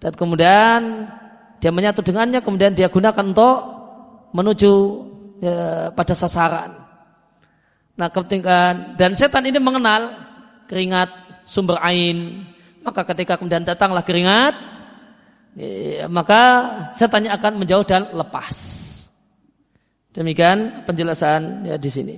Dan 0.00 0.16
kemudian 0.16 0.80
dia 1.60 1.68
menyatu 1.68 2.00
dengannya, 2.00 2.40
kemudian 2.40 2.72
dia 2.72 2.88
gunakan 2.88 3.20
untuk 3.20 3.58
menuju 4.32 4.72
ya, 5.44 5.92
pada 5.92 6.16
sasaran. 6.16 6.72
Nah, 8.00 8.08
ketika 8.08 8.72
dan 8.96 9.12
setan 9.12 9.44
ini 9.44 9.60
mengenal 9.60 10.16
keringat 10.72 11.12
sumber 11.44 11.76
ain, 11.84 12.48
maka 12.80 13.04
ketika 13.12 13.36
kemudian 13.36 13.60
datanglah 13.60 14.00
keringat, 14.00 14.56
ya, 15.56 16.06
maka 16.06 16.40
setannya 16.94 17.30
akan 17.34 17.62
menjauh 17.62 17.86
dan 17.86 18.10
lepas. 18.14 18.56
Demikian 20.10 20.82
penjelasan 20.86 21.70
ya 21.70 21.78
di 21.78 21.90
sini. 21.90 22.16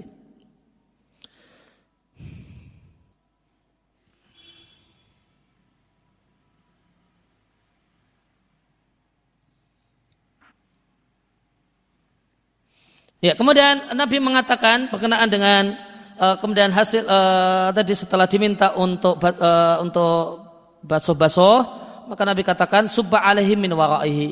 Ya, 13.22 13.38
kemudian 13.38 13.94
Nabi 13.94 14.18
mengatakan 14.18 14.90
berkenaan 14.90 15.30
dengan 15.30 15.78
uh, 16.18 16.34
kemudian 16.42 16.74
hasil 16.74 17.06
uh, 17.06 17.70
tadi 17.70 17.94
setelah 17.94 18.26
diminta 18.26 18.74
untuk 18.74 19.22
uh, 19.22 19.78
untuk 19.78 20.42
baso-baso, 20.82 21.62
maka 22.08 22.22
Nabi 22.26 22.42
katakan 22.42 22.90
subba 22.90 23.22
alaihi 23.22 23.54
min 23.54 23.72
waraihi. 23.74 24.30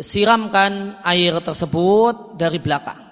Siramkan 0.00 1.02
air 1.04 1.34
tersebut 1.44 2.38
dari 2.40 2.56
belakang 2.56 3.04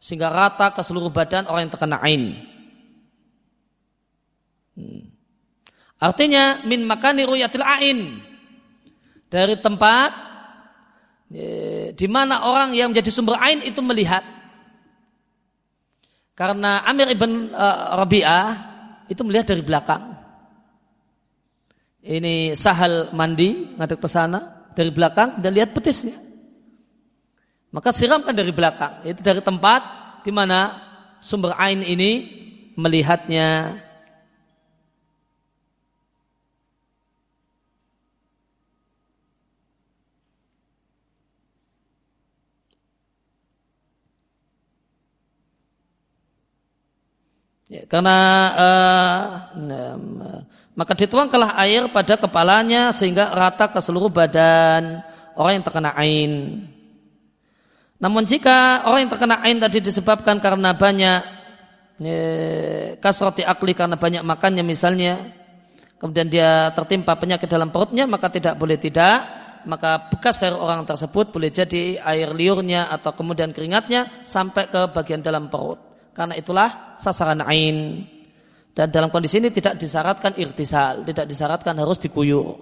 sehingga 0.00 0.30
rata 0.30 0.70
ke 0.70 0.80
seluruh 0.80 1.10
badan 1.10 1.50
orang 1.50 1.66
yang 1.66 1.72
terkena 1.74 1.98
ain. 2.00 2.22
Hmm. 4.78 5.10
Artinya 5.98 6.64
min 6.64 6.86
makani 6.86 7.26
ruyatil 7.26 7.66
ain 7.66 8.22
dari 9.26 9.58
tempat 9.60 10.10
di 11.92 12.06
mana 12.06 12.46
orang 12.46 12.70
yang 12.72 12.94
menjadi 12.94 13.10
sumber 13.10 13.36
ain 13.42 13.60
itu 13.66 13.82
melihat. 13.82 14.22
Karena 16.36 16.84
Amir 16.84 17.10
ibn 17.12 17.50
uh, 17.50 17.96
Rabi'ah 17.96 18.48
itu 19.08 19.20
melihat 19.24 19.52
dari 19.52 19.64
belakang. 19.64 20.15
Ini 22.06 22.54
sahal 22.54 23.10
mandi 23.10 23.74
ngadek 23.74 23.98
ke 23.98 24.06
sana 24.06 24.70
dari 24.78 24.94
belakang 24.94 25.42
dan 25.42 25.50
lihat 25.50 25.74
betisnya. 25.74 26.14
Maka 27.74 27.90
siramkan 27.90 28.30
dari 28.30 28.54
belakang. 28.54 29.02
Itu 29.02 29.26
dari 29.26 29.42
tempat 29.42 29.82
di 30.22 30.30
mana 30.30 30.78
sumber 31.18 31.58
ain 31.58 31.82
ini 31.82 32.10
melihatnya 32.78 33.82
Ya, 47.66 47.82
karena 47.90 48.18
uh, 48.54 49.26
maka 50.76 50.92
dituangkanlah 50.92 51.56
air 51.64 51.88
pada 51.88 52.20
kepalanya 52.20 52.92
sehingga 52.92 53.32
rata 53.32 53.72
ke 53.72 53.80
seluruh 53.80 54.12
badan 54.12 55.00
orang 55.32 55.60
yang 55.60 55.64
terkena 55.64 55.96
ain. 55.96 56.32
Namun 57.96 58.28
jika 58.28 58.84
orang 58.84 59.08
yang 59.08 59.12
terkena 59.12 59.40
ain 59.40 59.56
tadi 59.56 59.80
disebabkan 59.80 60.36
karena 60.36 60.76
banyak 60.76 61.20
ya, 62.04 62.20
kasroti 63.00 63.40
akli 63.40 63.72
karena 63.72 63.96
banyak 63.96 64.20
makannya 64.20 64.60
misalnya, 64.60 65.32
kemudian 65.96 66.28
dia 66.28 66.76
tertimpa 66.76 67.16
penyakit 67.16 67.48
dalam 67.48 67.72
perutnya 67.72 68.04
maka 68.04 68.28
tidak 68.28 68.60
boleh 68.60 68.76
tidak, 68.76 69.24
maka 69.64 70.12
bekas 70.12 70.36
dari 70.36 70.52
orang 70.52 70.84
tersebut 70.84 71.32
boleh 71.32 71.48
jadi 71.48 72.04
air 72.04 72.36
liurnya 72.36 72.92
atau 72.92 73.16
kemudian 73.16 73.56
keringatnya 73.56 74.28
sampai 74.28 74.68
ke 74.68 74.92
bagian 74.92 75.24
dalam 75.24 75.48
perut. 75.48 75.80
Karena 76.12 76.36
itulah 76.36 76.96
sasaran 77.00 77.44
ain. 77.44 78.08
Dan 78.76 78.92
dalam 78.92 79.08
kondisi 79.08 79.40
ini 79.40 79.48
tidak 79.48 79.80
disyaratkan 79.80 80.36
irtisal, 80.36 81.00
tidak 81.08 81.24
disyaratkan 81.24 81.80
harus 81.80 81.96
dikuyur. 81.96 82.60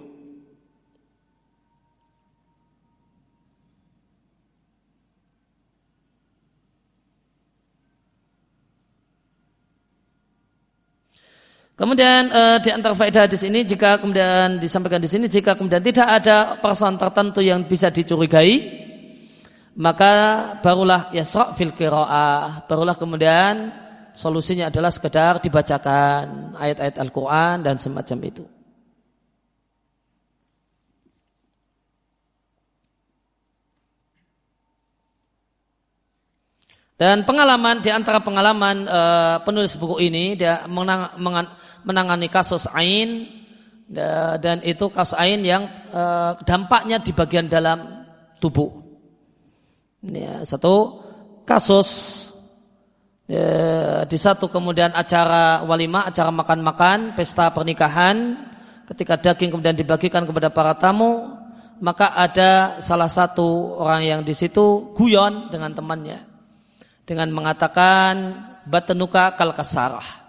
Kemudian 11.75 12.31
e, 12.31 12.41
di 12.63 12.71
antara 12.71 12.95
faedah 12.95 13.27
hadis 13.27 13.43
ini 13.43 13.67
jika 13.67 13.99
kemudian 13.99 14.63
disampaikan 14.63 15.03
di 15.03 15.11
sini 15.11 15.27
jika 15.27 15.59
kemudian 15.59 15.83
tidak 15.83 16.07
ada 16.07 16.55
persoalan 16.63 16.95
tertentu 16.95 17.43
yang 17.43 17.67
bisa 17.67 17.91
dicurigai 17.91 18.63
maka 19.75 20.13
barulah 20.63 21.11
yasra' 21.11 21.51
fil 21.51 21.75
qiraah 21.75 22.63
barulah 22.63 22.95
kemudian 22.95 23.84
solusinya 24.15 24.71
adalah 24.71 24.89
sekedar 24.89 25.43
dibacakan 25.43 26.55
ayat-ayat 26.55 26.95
Al-Qur'an 26.97 27.61
dan 27.61 27.75
semacam 27.75 28.19
itu 28.23 28.45
Dan 36.95 37.27
pengalaman 37.27 37.83
di 37.83 37.91
antara 37.91 38.23
pengalaman 38.23 38.87
uh, 38.87 39.43
penulis 39.43 39.75
buku 39.75 39.99
ini 40.07 40.39
dia 40.39 40.63
menang, 40.63 41.11
menangani 41.83 42.31
kasus 42.31 42.71
ain 42.71 43.27
dan 44.39 44.63
itu 44.63 44.87
kasus 44.87 45.11
ain 45.19 45.43
yang 45.43 45.67
uh, 45.91 46.39
dampaknya 46.47 47.03
di 47.03 47.11
bagian 47.11 47.51
dalam 47.51 48.07
tubuh. 48.39 48.79
Ya, 50.07 50.47
satu 50.47 51.03
kasus 51.43 52.31
e, 53.25 53.41
di 54.05 54.17
satu 54.17 54.49
kemudian 54.49 54.93
acara 54.93 55.65
walimah, 55.65 56.09
acara 56.09 56.31
makan-makan, 56.31 57.13
pesta 57.13 57.49
pernikahan, 57.51 58.37
ketika 58.89 59.17
daging 59.17 59.53
kemudian 59.53 59.75
dibagikan 59.77 60.25
kepada 60.25 60.49
para 60.53 60.73
tamu, 60.77 61.35
maka 61.81 62.15
ada 62.15 62.79
salah 62.79 63.09
satu 63.11 63.77
orang 63.81 64.01
yang 64.05 64.21
di 64.21 64.31
situ 64.31 64.95
guyon 64.95 65.51
dengan 65.51 65.75
temannya 65.75 66.35
dengan 67.05 67.29
mengatakan 67.29 68.13
batanuka 68.65 69.37
kal 69.37 69.53
kasarah. 69.53 70.25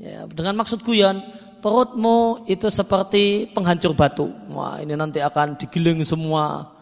Ya, 0.00 0.24
dengan 0.30 0.56
maksud 0.62 0.80
guyon, 0.80 1.20
perutmu 1.60 2.48
itu 2.48 2.72
seperti 2.72 3.50
penghancur 3.52 3.92
batu. 3.92 4.32
Wah, 4.54 4.80
ini 4.80 4.96
nanti 4.96 5.20
akan 5.20 5.60
digiling 5.60 6.00
semua 6.06 6.72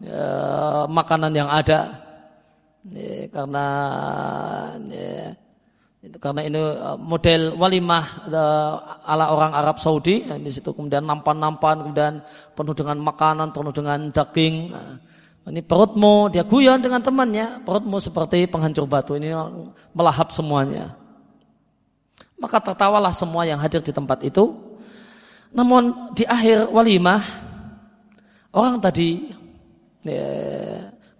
ya, 0.00 0.86
makanan 0.88 1.34
yang 1.36 1.50
ada. 1.52 2.00
Ya, 2.82 3.30
karena 3.30 3.66
ya, 4.90 5.38
itu 6.02 6.18
karena 6.18 6.42
ini 6.42 6.58
uh, 6.58 6.98
model 6.98 7.54
walimah 7.54 8.26
uh, 8.26 9.06
ala 9.06 9.30
orang 9.30 9.54
Arab 9.54 9.78
Saudi. 9.78 10.26
Ya, 10.26 10.34
di 10.34 10.50
situ 10.50 10.74
kemudian 10.74 11.06
nampan-nampan, 11.06 11.86
kemudian 11.86 12.26
penuh 12.58 12.74
dengan 12.74 12.98
makanan, 12.98 13.54
penuh 13.54 13.70
dengan 13.70 14.10
daging. 14.10 14.74
Ini 15.42 15.62
perutmu 15.62 16.30
dia 16.30 16.42
guyon 16.42 16.82
dengan 16.82 17.02
temannya, 17.02 17.62
perutmu 17.62 18.02
seperti 18.02 18.46
penghancur 18.50 18.86
batu. 18.86 19.14
Ini 19.14 19.30
melahap 19.94 20.34
semuanya. 20.34 20.94
Maka 22.38 22.58
tertawalah 22.58 23.14
semua 23.14 23.46
yang 23.46 23.62
hadir 23.62 23.78
di 23.82 23.94
tempat 23.94 24.26
itu. 24.26 24.54
Namun 25.54 26.14
di 26.18 26.26
akhir 26.26 26.66
walimah 26.70 27.22
orang 28.50 28.82
tadi 28.82 29.30
ya, 30.02 30.30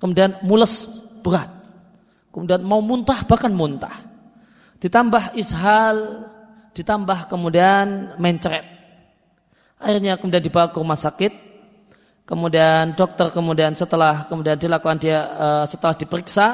kemudian 0.03 0.43
mules 0.43 1.02
berat. 1.23 1.49
Kemudian 2.35 2.61
mau 2.67 2.83
muntah 2.83 3.23
bahkan 3.25 3.55
muntah. 3.55 3.95
Ditambah 4.83 5.39
ishal, 5.39 6.27
ditambah 6.75 7.31
kemudian 7.31 8.19
mencret. 8.19 8.67
Akhirnya 9.79 10.19
kemudian 10.19 10.43
dibawa 10.43 10.75
ke 10.75 10.79
rumah 10.81 10.99
sakit. 10.99 11.33
Kemudian 12.23 12.95
dokter 12.95 13.29
kemudian 13.35 13.75
setelah 13.75 14.25
kemudian 14.31 14.55
dilakukan 14.55 14.97
dia 14.97 15.27
uh, 15.27 15.65
setelah 15.67 15.93
diperiksa 15.99 16.47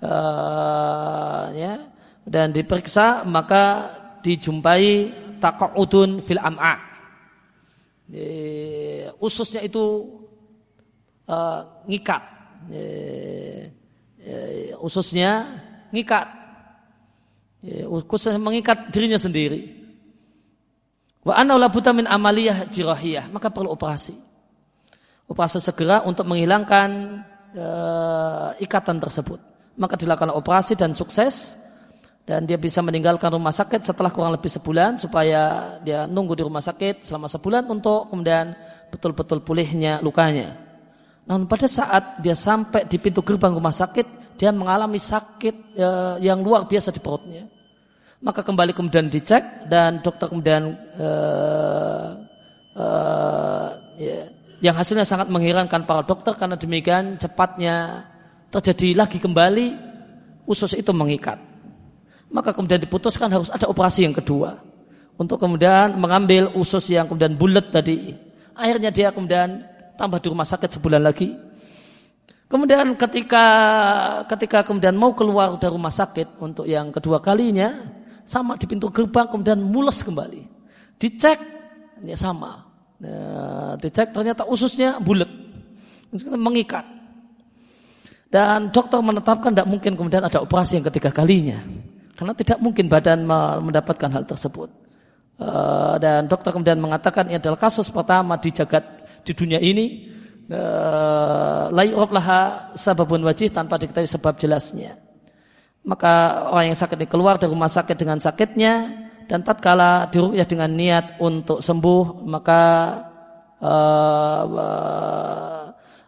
uh, 0.00 1.52
ya 1.52 1.84
dan 2.24 2.48
diperiksa 2.50 3.28
maka 3.28 3.92
dijumpai 4.24 5.12
udun 5.76 6.24
fil 6.24 6.40
am'a. 6.40 6.80
Ususnya 9.20 9.60
itu 9.62 9.84
uh, 11.28 11.84
ngikat. 11.86 12.39
E, 12.68 12.82
e, 14.20 14.34
ususnya 14.84 15.48
ngikat. 15.88 16.26
E, 17.64 17.88
ususnya 17.88 18.36
mengikat 18.36 18.92
dirinya 18.92 19.16
sendiri. 19.16 19.80
Wa 21.20 21.36
anna 21.36 21.56
buta 21.68 21.92
min 21.92 22.08
amaliyah 22.08 22.68
jirahiyah, 22.68 23.28
maka 23.28 23.52
perlu 23.52 23.72
operasi. 23.72 24.16
Operasi 25.28 25.60
segera 25.62 26.02
untuk 26.02 26.26
menghilangkan 26.26 26.90
uh, 27.54 28.50
ikatan 28.58 28.98
tersebut. 28.98 29.38
Maka 29.78 29.94
dilakukan 29.94 30.34
operasi 30.34 30.74
dan 30.74 30.96
sukses 30.96 31.54
dan 32.26 32.44
dia 32.46 32.58
bisa 32.60 32.82
meninggalkan 32.84 33.32
rumah 33.32 33.54
sakit 33.54 33.82
setelah 33.86 34.12
kurang 34.12 34.34
lebih 34.34 34.50
sebulan 34.50 35.00
supaya 35.00 35.76
dia 35.80 36.04
nunggu 36.10 36.36
di 36.36 36.42
rumah 36.44 36.60
sakit 36.60 37.06
selama 37.06 37.30
sebulan 37.30 37.64
untuk 37.70 38.10
kemudian 38.10 38.52
betul-betul 38.90 39.42
pulihnya 39.46 40.02
lukanya. 40.02 40.69
Namun 41.28 41.44
pada 41.48 41.68
saat 41.68 42.20
dia 42.24 42.36
sampai 42.36 42.88
di 42.88 42.96
pintu 42.96 43.20
gerbang 43.20 43.52
rumah 43.52 43.74
sakit, 43.74 44.36
dia 44.40 44.50
mengalami 44.52 44.96
sakit 44.96 45.76
e, 45.76 45.88
yang 46.24 46.40
luar 46.40 46.64
biasa 46.64 46.92
di 46.92 47.00
perutnya. 47.00 47.44
Maka 48.20 48.44
kembali 48.44 48.76
kemudian 48.76 49.08
dicek 49.08 49.68
dan 49.68 50.00
dokter 50.00 50.28
kemudian 50.28 50.76
e, 50.96 51.08
e, 52.76 52.86
ya, 54.00 54.18
yang 54.60 54.74
hasilnya 54.76 55.04
sangat 55.04 55.28
mengherankan 55.28 55.84
para 55.88 56.04
dokter 56.04 56.36
karena 56.36 56.56
demikian 56.56 57.16
cepatnya 57.16 58.04
terjadi 58.52 59.04
lagi 59.06 59.16
kembali 59.22 59.88
usus 60.44 60.74
itu 60.74 60.90
mengikat 60.90 61.50
maka 62.30 62.54
kemudian 62.54 62.78
diputuskan 62.78 63.28
harus 63.30 63.50
ada 63.50 63.66
operasi 63.66 64.06
yang 64.06 64.14
kedua 64.14 64.62
untuk 65.18 65.36
kemudian 65.36 65.98
mengambil 65.98 66.48
usus 66.56 66.88
yang 66.88 67.04
kemudian 67.04 67.36
bulat 67.36 67.68
tadi. 67.74 68.14
Akhirnya 68.54 68.88
dia 68.94 69.10
kemudian 69.10 69.66
tambah 70.00 70.16
di 70.16 70.32
rumah 70.32 70.48
sakit 70.48 70.80
sebulan 70.80 71.04
lagi. 71.04 71.36
Kemudian 72.48 72.96
ketika 72.96 73.44
ketika 74.26 74.64
kemudian 74.64 74.96
mau 74.96 75.12
keluar 75.12 75.60
dari 75.60 75.70
rumah 75.70 75.92
sakit 75.92 76.40
untuk 76.40 76.64
yang 76.64 76.88
kedua 76.88 77.20
kalinya, 77.20 77.84
sama 78.24 78.56
di 78.56 78.64
pintu 78.64 78.88
gerbang 78.88 79.28
kemudian 79.28 79.60
mules 79.60 80.00
kembali. 80.00 80.48
Dicek, 80.96 81.38
ya 82.02 82.16
sama. 82.16 82.64
Nah, 83.00 83.76
dicek 83.78 84.10
ternyata 84.10 84.48
ususnya 84.48 84.98
bulat, 84.98 85.28
mengikat. 86.34 86.82
Dan 88.30 88.70
dokter 88.70 88.98
menetapkan 89.02 89.50
tidak 89.50 89.68
mungkin 89.68 89.98
kemudian 89.98 90.22
ada 90.22 90.42
operasi 90.42 90.78
yang 90.80 90.86
ketiga 90.90 91.10
kalinya. 91.10 91.60
Karena 92.14 92.34
tidak 92.34 92.58
mungkin 92.62 92.86
badan 92.86 93.26
mendapatkan 93.62 94.10
hal 94.10 94.24
tersebut. 94.26 94.70
Eh, 95.40 95.94
dan 96.04 96.28
dokter 96.28 96.52
kemudian 96.52 96.76
mengatakan 96.76 97.24
ini 97.24 97.40
adalah 97.40 97.56
kasus 97.56 97.88
pertama 97.88 98.36
di 98.36 98.52
jagat 98.52 98.99
di 99.22 99.32
dunia 99.36 99.60
ini 99.60 99.86
eh, 100.50 101.64
layu'rab 101.70 102.10
laha 102.10 102.40
sababun 102.74 103.22
wajih 103.24 103.52
tanpa 103.52 103.78
diketahui 103.78 104.10
sebab 104.10 104.34
jelasnya. 104.36 104.98
Maka 105.80 106.44
orang 106.52 106.72
yang 106.72 106.78
sakit 106.78 107.08
keluar 107.08 107.40
dari 107.40 107.48
rumah 107.52 107.72
sakit 107.72 107.96
dengan 107.96 108.20
sakitnya 108.20 109.08
dan 109.24 109.40
tatkala 109.40 110.12
dirukyah 110.12 110.44
dengan 110.44 110.70
niat 110.76 111.16
untuk 111.24 111.64
sembuh 111.64 112.28
maka 112.28 112.62
uh, 113.64 114.44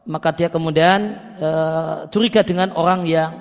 maka 0.03 0.29
dia 0.35 0.51
kemudian 0.51 1.01
uh, 1.39 2.05
curiga 2.11 2.43
dengan 2.43 2.75
orang 2.75 3.07
yang 3.07 3.33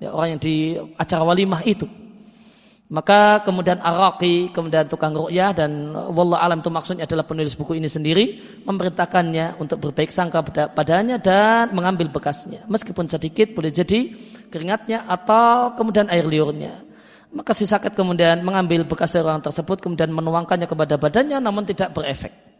ya, 0.00 0.10
orang 0.10 0.34
yang 0.34 0.40
di 0.40 0.74
acara 0.96 1.22
walimah 1.22 1.62
itu. 1.62 1.86
Maka 2.92 3.40
kemudian 3.40 3.80
Araki, 3.80 4.52
kemudian 4.52 4.84
tukang 4.84 5.16
ru'yah 5.16 5.56
dan 5.56 5.96
wallah 6.12 6.44
alam 6.44 6.60
itu 6.60 6.68
maksudnya 6.68 7.08
adalah 7.08 7.24
penulis 7.24 7.56
buku 7.56 7.80
ini 7.80 7.88
sendiri 7.88 8.36
memerintahkannya 8.68 9.56
untuk 9.56 9.80
berbaik 9.80 10.12
sangka 10.12 10.44
padanya 10.76 11.16
dan 11.16 11.72
mengambil 11.72 12.12
bekasnya. 12.12 12.68
Meskipun 12.68 13.08
sedikit 13.08 13.56
boleh 13.56 13.72
jadi 13.72 14.12
keringatnya 14.52 15.08
atau 15.08 15.72
kemudian 15.72 16.12
air 16.12 16.28
liurnya. 16.28 16.84
Maka 17.32 17.56
si 17.56 17.64
sakit 17.64 17.96
kemudian 17.96 18.44
mengambil 18.44 18.84
bekas 18.84 19.16
dari 19.16 19.24
orang 19.24 19.40
tersebut 19.40 19.80
kemudian 19.80 20.12
menuangkannya 20.12 20.68
kepada 20.68 21.00
badannya 21.00 21.40
namun 21.40 21.64
tidak 21.64 21.96
berefek. 21.96 22.52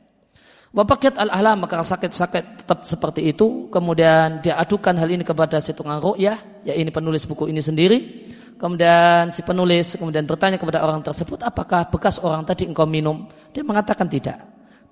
Wabakiat 0.72 1.20
al-ahlam 1.20 1.68
maka 1.68 1.84
sakit-sakit 1.84 2.64
tetap 2.64 2.88
seperti 2.88 3.28
itu. 3.28 3.68
Kemudian 3.68 4.40
dia 4.40 4.56
adukan 4.56 4.96
hal 4.96 5.12
ini 5.12 5.28
kepada 5.28 5.60
si 5.60 5.76
tukang 5.76 6.00
ru'yah. 6.00 6.64
Ya 6.64 6.72
ini 6.72 6.88
penulis 6.88 7.28
buku 7.28 7.52
ini 7.52 7.60
sendiri. 7.60 8.24
Kemudian 8.62 9.34
si 9.34 9.42
penulis 9.42 9.98
kemudian 9.98 10.22
bertanya 10.22 10.54
kepada 10.54 10.86
orang 10.86 11.02
tersebut. 11.02 11.42
Apakah 11.42 11.90
bekas 11.90 12.22
orang 12.22 12.46
tadi 12.46 12.70
engkau 12.70 12.86
minum? 12.86 13.26
Dia 13.50 13.66
mengatakan 13.66 14.06
tidak. 14.06 14.38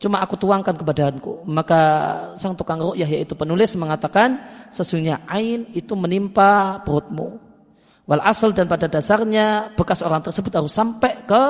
Cuma 0.03 0.19
aku 0.19 0.35
tuangkan 0.35 0.75
ke 0.75 0.83
badanku. 0.83 1.47
Maka 1.47 1.79
sang 2.35 2.59
tukang 2.59 2.83
ru'yah 2.83 3.07
yaitu 3.07 3.39
penulis 3.39 3.71
mengatakan. 3.79 4.43
Sesungguhnya 4.75 5.23
ain 5.31 5.71
itu 5.71 5.95
menimpa 5.95 6.83
perutmu. 6.83 7.39
Wal 8.11 8.19
asal 8.27 8.51
dan 8.51 8.67
pada 8.67 8.91
dasarnya 8.91 9.71
bekas 9.79 10.03
orang 10.03 10.19
tersebut 10.19 10.51
harus 10.51 10.75
sampai 10.75 11.23
ke, 11.31 11.43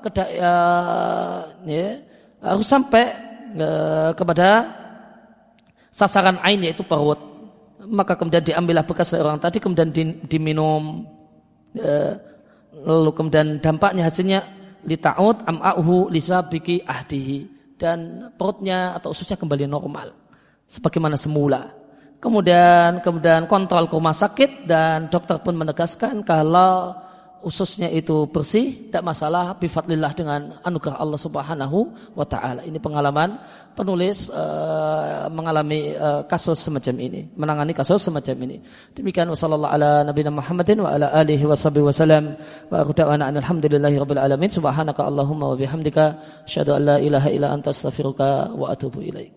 ke 0.00 0.08
uh, 0.40 1.44
ya, 1.68 2.00
harus 2.40 2.64
sampai 2.64 3.04
e, 3.52 3.68
kepada 4.16 4.48
sasaran 5.92 6.40
ain 6.40 6.64
yaitu 6.64 6.80
perut. 6.88 7.20
Maka 7.84 8.16
kemudian 8.16 8.40
diambillah 8.40 8.88
bekas 8.88 9.12
orang 9.12 9.36
tadi 9.36 9.60
kemudian 9.60 9.92
diminum 10.24 11.04
lalu 12.76 13.10
kemudian 13.16 13.60
dampaknya 13.60 14.08
hasilnya 14.08 14.40
litaud 14.86 15.44
am'ahu 15.44 16.08
lisabiki 16.12 16.84
ahdihi 16.84 17.38
dan 17.76 18.30
perutnya 18.36 18.96
atau 18.96 19.12
ususnya 19.12 19.36
kembali 19.36 19.68
normal 19.68 20.12
sebagaimana 20.64 21.16
semula. 21.18 21.72
Kemudian 22.16 23.04
kemudian 23.04 23.44
kontrol 23.44 23.86
ke 23.86 23.94
rumah 23.94 24.16
sakit 24.16 24.64
dan 24.64 25.12
dokter 25.12 25.36
pun 25.44 25.52
menegaskan 25.52 26.24
kalau 26.24 26.96
ususnya 27.46 27.86
itu 27.86 28.26
bersih, 28.26 28.90
tidak 28.90 29.06
masalah 29.06 29.54
bifadlillah 29.54 30.10
dengan 30.18 30.58
anugerah 30.66 30.98
Allah 30.98 31.14
Subhanahu 31.14 31.78
wa 32.18 32.26
taala. 32.26 32.66
Ini 32.66 32.82
pengalaman 32.82 33.38
penulis 33.78 34.26
uh, 34.34 35.30
mengalami 35.30 35.94
uh, 35.94 36.26
kasus 36.26 36.58
semacam 36.58 36.98
ini, 37.06 37.30
menangani 37.38 37.70
kasus 37.70 38.02
semacam 38.02 38.34
ini. 38.50 38.58
Demikian 38.98 39.30
wasallallahu 39.30 39.70
ala 39.70 40.02
nabiyina 40.02 40.34
Muhammadin 40.34 40.82
wa 40.82 40.90
ala 40.90 41.06
alihi 41.14 41.46
washabihi 41.46 41.86
wasallam 41.86 42.34
wa 42.66 42.82
da'wana 42.82 43.30
alhamdulillahi 43.30 43.94
rabbil 44.02 44.18
alamin 44.18 44.50
subhanaka 44.50 45.06
allahumma 45.06 45.54
wa 45.54 45.56
bihamdika 45.60 46.18
asyhadu 46.50 46.74
an 46.74 46.82
la 46.82 46.96
ilaha 46.98 47.30
illa 47.30 47.54
anta 47.54 47.70
astaghfiruka 47.70 48.58
wa 48.58 48.74
atubu 48.74 49.06
ilaik. 49.06 49.36